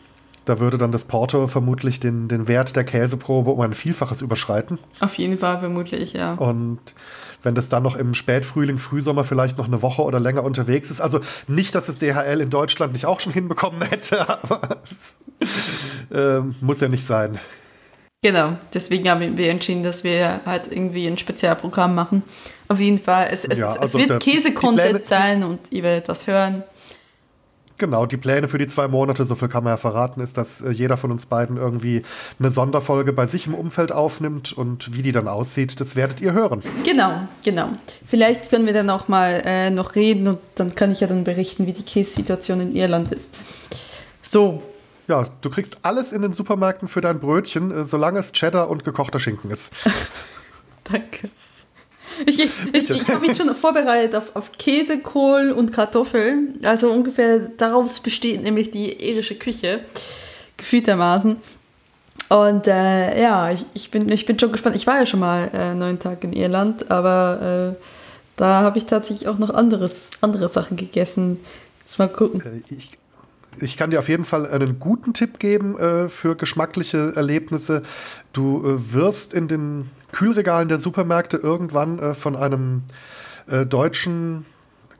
da 0.45 0.59
würde 0.59 0.77
dann 0.77 0.91
das 0.91 1.05
Porto 1.05 1.47
vermutlich 1.47 1.99
den, 1.99 2.27
den 2.27 2.47
Wert 2.47 2.75
der 2.75 2.83
Käseprobe 2.83 3.51
um 3.51 3.61
ein 3.61 3.73
Vielfaches 3.73 4.21
überschreiten. 4.21 4.79
Auf 4.99 5.15
jeden 5.15 5.37
Fall, 5.37 5.59
vermutlich, 5.59 6.13
ja. 6.13 6.33
Und 6.33 6.79
wenn 7.43 7.55
das 7.55 7.69
dann 7.69 7.83
noch 7.83 7.95
im 7.95 8.13
Spätfrühling, 8.13 8.79
Frühsommer 8.79 9.23
vielleicht 9.23 9.57
noch 9.57 9.67
eine 9.67 9.81
Woche 9.81 10.01
oder 10.01 10.19
länger 10.19 10.43
unterwegs 10.43 10.89
ist, 10.89 11.01
also 11.01 11.21
nicht, 11.47 11.75
dass 11.75 11.87
es 11.87 11.99
DHL 11.99 12.41
in 12.41 12.49
Deutschland 12.49 12.93
nicht 12.93 13.05
auch 13.05 13.19
schon 13.19 13.31
hinbekommen 13.31 13.81
hätte, 13.89 14.27
aber 14.27 14.81
äh, 16.11 16.39
muss 16.61 16.79
ja 16.79 16.89
nicht 16.89 17.05
sein. 17.05 17.39
Genau, 18.21 18.57
deswegen 18.73 19.09
haben 19.09 19.37
wir 19.37 19.49
entschieden, 19.49 19.81
dass 19.81 20.03
wir 20.03 20.41
halt 20.45 20.69
irgendwie 20.69 21.07
ein 21.07 21.17
Spezialprogramm 21.17 21.95
machen. 21.95 22.23
Auf 22.67 22.79
jeden 22.79 22.97
Fall, 22.97 23.29
es, 23.31 23.45
es, 23.45 23.59
ja, 23.59 23.67
also 23.67 23.97
es 23.97 24.09
wird 24.09 24.21
Käse-Content 24.21 25.05
sein 25.05 25.43
und 25.43 25.71
ihr 25.71 25.83
werdet 25.83 26.09
was 26.09 26.27
hören. 26.27 26.63
Genau, 27.77 28.05
die 28.05 28.17
Pläne 28.17 28.49
für 28.49 28.57
die 28.57 28.67
zwei 28.67 28.89
Monate, 28.89 29.25
so 29.25 29.35
viel 29.35 29.47
kann 29.47 29.63
man 29.63 29.71
ja 29.71 29.77
verraten, 29.77 30.19
ist, 30.19 30.37
dass 30.37 30.59
äh, 30.59 30.69
jeder 30.69 30.97
von 30.97 31.11
uns 31.11 31.27
beiden 31.27 31.55
irgendwie 31.55 32.03
eine 32.37 32.51
Sonderfolge 32.51 33.13
bei 33.13 33.25
sich 33.25 33.47
im 33.47 33.55
Umfeld 33.55 33.93
aufnimmt 33.93 34.51
und 34.51 34.93
wie 34.93 35.01
die 35.01 35.13
dann 35.13 35.29
aussieht, 35.29 35.79
das 35.79 35.95
werdet 35.95 36.19
ihr 36.19 36.33
hören. 36.33 36.61
Genau, 36.83 37.21
genau. 37.45 37.69
Vielleicht 38.05 38.49
können 38.49 38.65
wir 38.65 38.73
dann 38.73 38.89
auch 38.89 39.07
mal 39.07 39.41
äh, 39.45 39.69
noch 39.69 39.95
reden 39.95 40.27
und 40.27 40.39
dann 40.55 40.75
kann 40.75 40.91
ich 40.91 40.99
ja 40.99 41.07
dann 41.07 41.23
berichten, 41.23 41.67
wie 41.67 41.73
die 41.73 41.83
Käsesituation 41.83 42.59
in 42.59 42.75
Irland 42.75 43.13
ist. 43.13 43.33
So, 44.21 44.61
ja, 45.09 45.27
du 45.41 45.49
kriegst 45.49 45.79
alles 45.81 46.11
in 46.11 46.21
den 46.21 46.31
Supermärkten 46.31 46.87
für 46.87 47.01
dein 47.01 47.19
Brötchen, 47.19 47.71
äh, 47.71 47.85
solange 47.85 48.19
es 48.19 48.31
Cheddar 48.31 48.69
und 48.69 48.83
gekochter 48.85 49.19
Schinken 49.19 49.51
ist. 49.51 49.71
Danke. 50.85 51.29
Ich, 52.25 52.39
ich, 52.39 52.51
ich, 52.73 52.89
ich 52.89 53.09
habe 53.09 53.25
mich 53.25 53.37
schon 53.37 53.53
vorbereitet 53.55 54.15
auf, 54.15 54.35
auf 54.35 54.51
Käse, 54.53 54.99
Kohl 54.99 55.51
und 55.51 55.71
Kartoffeln. 55.71 56.59
Also 56.63 56.91
ungefähr 56.91 57.39
daraus 57.39 57.99
besteht 57.99 58.43
nämlich 58.43 58.71
die 58.71 58.93
irische 58.93 59.35
Küche, 59.35 59.81
gefühltermaßen. 60.57 61.37
Und 62.29 62.67
äh, 62.67 63.21
ja, 63.21 63.51
ich, 63.51 63.65
ich, 63.73 63.89
bin, 63.89 64.09
ich 64.11 64.25
bin 64.25 64.37
schon 64.37 64.51
gespannt. 64.51 64.75
Ich 64.75 64.85
war 64.85 64.99
ja 64.99 65.05
schon 65.05 65.21
mal 65.21 65.49
äh, 65.53 65.73
neun 65.73 65.97
Tage 65.97 66.27
in 66.27 66.33
Irland, 66.33 66.91
aber 66.91 67.75
äh, 67.75 67.83
da 68.35 68.61
habe 68.61 68.77
ich 68.77 68.85
tatsächlich 68.85 69.27
auch 69.27 69.39
noch 69.39 69.49
anderes, 69.49 70.11
andere 70.21 70.49
Sachen 70.49 70.77
gegessen. 70.77 71.39
Jetzt 71.79 71.97
mal 71.97 72.09
gucken. 72.09 72.41
Äh, 72.41 72.73
ich, 72.73 72.98
ich 73.61 73.77
kann 73.77 73.91
dir 73.91 73.99
auf 73.99 74.09
jeden 74.09 74.25
Fall 74.25 74.45
einen 74.47 74.79
guten 74.79 75.13
Tipp 75.13 75.39
geben 75.39 75.77
äh, 75.77 76.09
für 76.09 76.35
geschmackliche 76.35 77.13
Erlebnisse. 77.15 77.83
Du 78.33 78.59
äh, 78.59 78.93
wirst 78.93 79.33
in 79.33 79.47
den 79.47 79.89
Kühlregalen 80.11 80.69
der 80.69 80.79
Supermärkte 80.79 81.37
irgendwann 81.37 81.99
äh, 81.99 82.13
von 82.13 82.35
einem 82.35 82.83
äh, 83.47 83.65
deutschen 83.65 84.45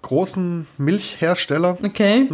großen 0.01 0.67
Milchhersteller, 0.77 1.77
okay. 1.83 2.27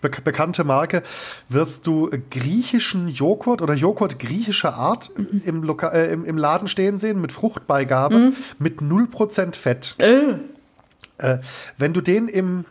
be 0.00 0.10
bekannte 0.24 0.64
Marke, 0.64 1.02
wirst 1.48 1.86
du 1.86 2.10
griechischen 2.30 3.08
Joghurt 3.08 3.62
oder 3.62 3.74
Joghurt 3.74 4.18
griechischer 4.18 4.74
Art 4.74 5.10
mhm. 5.16 5.42
im, 5.44 5.62
Loka 5.62 5.88
äh, 5.88 6.12
im, 6.12 6.24
im, 6.24 6.36
Laden 6.36 6.68
stehen 6.68 6.96
sehen 6.96 7.20
mit 7.20 7.32
Fruchtbeigabe 7.32 8.16
mhm. 8.16 8.36
mit 8.58 8.80
0% 8.80 9.56
Fett. 9.56 9.96
Äh. 9.98 11.38
wenn 11.76 11.92
du 11.92 12.00
den 12.00 12.28
im 12.28 12.64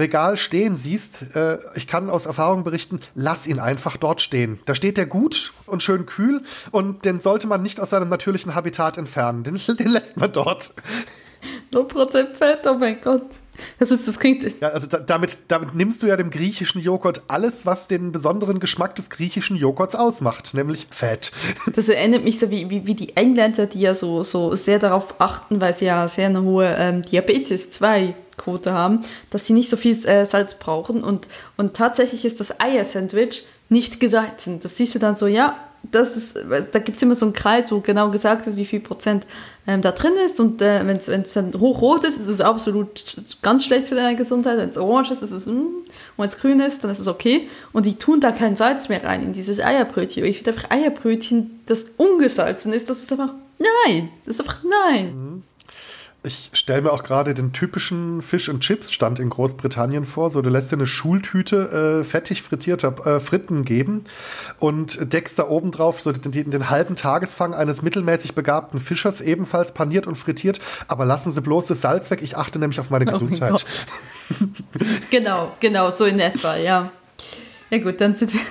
Regal 0.00 0.36
stehen 0.36 0.76
siehst, 0.76 1.36
äh, 1.36 1.58
ich 1.74 1.86
kann 1.86 2.10
aus 2.10 2.26
Erfahrung 2.26 2.64
berichten, 2.64 3.00
lass 3.14 3.46
ihn 3.46 3.60
einfach 3.60 3.96
dort 3.96 4.20
stehen. 4.20 4.58
Da 4.64 4.74
steht 4.74 4.96
der 4.96 5.06
gut 5.06 5.52
und 5.66 5.82
schön 5.82 6.06
kühl 6.06 6.42
und 6.72 7.04
den 7.04 7.20
sollte 7.20 7.46
man 7.46 7.62
nicht 7.62 7.80
aus 7.80 7.90
seinem 7.90 8.08
natürlichen 8.08 8.54
Habitat 8.54 8.98
entfernen. 8.98 9.44
Den, 9.44 9.60
den 9.78 9.88
lässt 9.88 10.16
man 10.16 10.32
dort. 10.32 10.72
0% 11.72 12.34
Fett, 12.34 12.60
oh 12.66 12.74
mein 12.74 13.00
Gott. 13.00 13.24
Das 13.78 13.90
ist, 13.90 14.08
das 14.08 14.18
klingt. 14.18 14.60
Ja, 14.60 14.68
also 14.68 14.86
da, 14.86 14.98
damit, 14.98 15.38
damit 15.48 15.74
nimmst 15.74 16.02
du 16.02 16.06
ja 16.06 16.16
dem 16.16 16.30
griechischen 16.30 16.80
Joghurt 16.80 17.22
alles, 17.28 17.66
was 17.66 17.88
den 17.88 18.12
besonderen 18.12 18.58
Geschmack 18.58 18.94
des 18.96 19.10
griechischen 19.10 19.56
Joghurts 19.56 19.94
ausmacht, 19.94 20.54
nämlich 20.54 20.86
Fett. 20.90 21.30
Das 21.74 21.88
erinnert 21.88 22.24
mich 22.24 22.38
so 22.38 22.50
wie, 22.50 22.68
wie, 22.68 22.86
wie 22.86 22.94
die 22.94 23.16
Engländer, 23.16 23.66
die 23.66 23.80
ja 23.80 23.94
so, 23.94 24.24
so 24.24 24.54
sehr 24.54 24.78
darauf 24.78 25.20
achten, 25.20 25.60
weil 25.60 25.74
sie 25.74 25.86
ja 25.86 26.08
sehr 26.08 26.26
eine 26.26 26.42
hohe 26.42 26.74
ähm, 26.78 27.02
Diabetes 27.02 27.70
2 27.70 28.14
Quote 28.36 28.72
haben, 28.72 29.00
dass 29.30 29.46
sie 29.46 29.52
nicht 29.52 29.70
so 29.70 29.76
viel 29.76 29.92
äh, 30.06 30.24
Salz 30.26 30.54
brauchen. 30.54 31.04
Und, 31.04 31.28
und 31.56 31.74
tatsächlich 31.74 32.24
ist 32.24 32.40
das 32.40 32.60
Eier-Sandwich 32.60 33.44
nicht 33.68 34.00
gesalzen. 34.00 34.60
Das 34.60 34.76
siehst 34.76 34.94
du 34.94 34.98
dann 34.98 35.16
so, 35.16 35.26
ja, 35.26 35.56
das 35.82 36.16
ist, 36.16 36.38
da 36.72 36.78
gibt 36.78 36.96
es 36.96 37.02
immer 37.02 37.14
so 37.14 37.26
einen 37.26 37.32
Kreis, 37.32 37.72
wo 37.72 37.80
genau 37.80 38.10
gesagt 38.10 38.46
wird, 38.46 38.56
wie 38.56 38.66
viel 38.66 38.80
Prozent 38.80 39.26
ähm, 39.66 39.82
da 39.82 39.92
drin 39.92 40.12
ist. 40.24 40.38
Und 40.38 40.60
äh, 40.60 40.86
wenn 40.86 40.96
es 40.96 41.32
dann 41.32 41.52
hochrot 41.58 42.04
ist, 42.04 42.18
ist 42.20 42.26
es 42.26 42.40
absolut 42.40 43.16
ganz 43.42 43.64
schlecht 43.64 43.88
für 43.88 43.94
deine 43.94 44.16
Gesundheit. 44.16 44.58
Wenn 44.58 44.68
es 44.68 44.78
orange 44.78 45.10
ist, 45.10 45.22
ist 45.22 45.30
es, 45.30 45.46
mm, 45.46 45.50
und 45.50 45.86
wenn 46.16 46.28
es 46.28 46.38
grün 46.38 46.60
ist, 46.60 46.84
dann 46.84 46.90
ist 46.90 46.98
es 46.98 47.08
okay. 47.08 47.48
Und 47.72 47.86
die 47.86 47.94
tun 47.94 48.20
da 48.20 48.30
kein 48.30 48.56
Salz 48.56 48.88
mehr 48.88 49.02
rein 49.02 49.22
in 49.22 49.32
dieses 49.32 49.60
Eierbrötchen. 49.60 50.24
Ich 50.24 50.38
finde 50.38 50.52
einfach 50.52 50.70
Eierbrötchen, 50.70 51.60
das 51.66 51.86
ungesalzen 51.96 52.72
ist, 52.72 52.90
das 52.90 53.02
ist 53.02 53.12
einfach 53.12 53.32
nein. 53.58 54.10
Das 54.26 54.36
ist 54.36 54.40
einfach 54.40 54.62
nein. 54.62 55.14
Mhm. 55.14 55.29
Ich 56.22 56.50
stelle 56.52 56.82
mir 56.82 56.92
auch 56.92 57.02
gerade 57.02 57.32
den 57.32 57.54
typischen 57.54 58.20
Fish 58.20 58.50
and 58.50 58.60
Chips 58.60 58.92
Stand 58.92 59.18
in 59.20 59.30
Großbritannien 59.30 60.04
vor. 60.04 60.28
So, 60.28 60.42
du 60.42 60.50
lässt 60.50 60.70
dir 60.70 60.76
eine 60.76 60.84
Schultüte 60.84 62.00
äh, 62.00 62.04
fettig 62.04 62.42
frittierter 62.42 63.06
äh, 63.06 63.20
Fritten 63.20 63.64
geben 63.64 64.04
und 64.58 65.12
deckst 65.14 65.38
da 65.38 65.48
oben 65.48 65.70
drauf 65.70 66.02
so 66.02 66.12
den, 66.12 66.50
den, 66.50 66.68
halben 66.68 66.94
Tagesfang 66.94 67.54
eines 67.54 67.80
mittelmäßig 67.80 68.34
begabten 68.34 68.80
Fischers 68.80 69.22
ebenfalls 69.22 69.72
paniert 69.72 70.06
und 70.06 70.16
frittiert. 70.16 70.60
Aber 70.88 71.06
lassen 71.06 71.32
Sie 71.32 71.40
bloß 71.40 71.68
das 71.68 71.80
Salz 71.80 72.10
weg. 72.10 72.20
Ich 72.22 72.36
achte 72.36 72.58
nämlich 72.58 72.80
auf 72.80 72.90
meine 72.90 73.06
oh 73.08 73.12
Gesundheit. 73.12 73.64
genau, 75.10 75.52
genau, 75.58 75.90
so 75.90 76.04
in 76.04 76.20
etwa, 76.20 76.54
ja. 76.56 76.92
Ja 77.70 77.78
gut, 77.78 77.98
dann 78.00 78.14
sind 78.14 78.34
wir. 78.34 78.40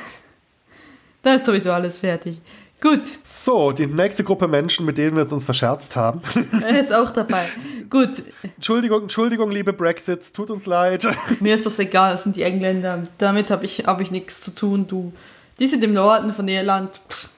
Da 1.21 1.33
ist 1.33 1.45
sowieso 1.45 1.73
alles 1.73 1.99
fertig. 1.99 2.39
Gut. 2.81 3.05
So, 3.23 3.73
die 3.73 3.87
nächste 3.87 4.23
Gruppe 4.23 4.47
Menschen, 4.47 4.85
mit 4.85 4.97
denen 4.97 5.17
wir 5.17 5.29
uns 5.29 5.43
verscherzt 5.43 5.95
haben. 5.97 6.21
Jetzt 6.73 6.93
auch 6.93 7.11
dabei. 7.11 7.43
Gut. 7.89 8.23
Entschuldigung, 8.55 9.03
Entschuldigung, 9.03 9.51
liebe 9.51 9.73
Brexits, 9.73 10.31
tut 10.31 10.49
uns 10.49 10.65
leid. 10.65 11.05
Mir 11.41 11.55
ist 11.55 11.65
das 11.65 11.77
egal, 11.79 12.11
das 12.11 12.23
sind 12.23 12.37
die 12.37 12.43
Engländer. 12.43 13.03
Damit 13.17 13.51
habe 13.51 13.65
ich, 13.65 13.85
hab 13.85 13.99
ich 13.99 14.11
nichts 14.11 14.39
zu 14.41 14.51
tun. 14.51 14.87
Du, 14.87 15.11
die 15.59 15.67
sind 15.67 15.83
im 15.83 15.93
Norden 15.93 16.33
von 16.33 16.47
Irland. 16.47 17.01
Pff. 17.09 17.29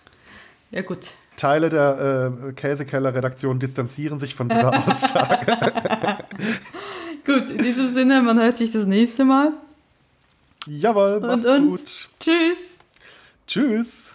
Ja, 0.70 0.84
gut. 0.84 1.00
Teile 1.38 1.70
der 1.70 2.34
äh, 2.50 2.54
Käsekeller-Redaktion 2.54 3.58
distanzieren 3.58 4.20
sich 4.20 4.36
von 4.36 4.48
dieser 4.48 4.70
Aussage. 4.88 5.58
gut, 7.26 7.50
in 7.50 7.58
diesem 7.58 7.90
Sinne, 7.90 8.22
man 8.22 8.40
hört 8.40 8.60
sich 8.60 8.72
das 8.72 8.86
nächste 8.86 9.26
Mal. 9.26 9.54
Jawohl, 10.68 11.16
und, 11.16 11.46
und 11.46 11.72
gut. 11.72 12.10
Tschüss. 12.20 12.80
Tschüss. 13.48 14.11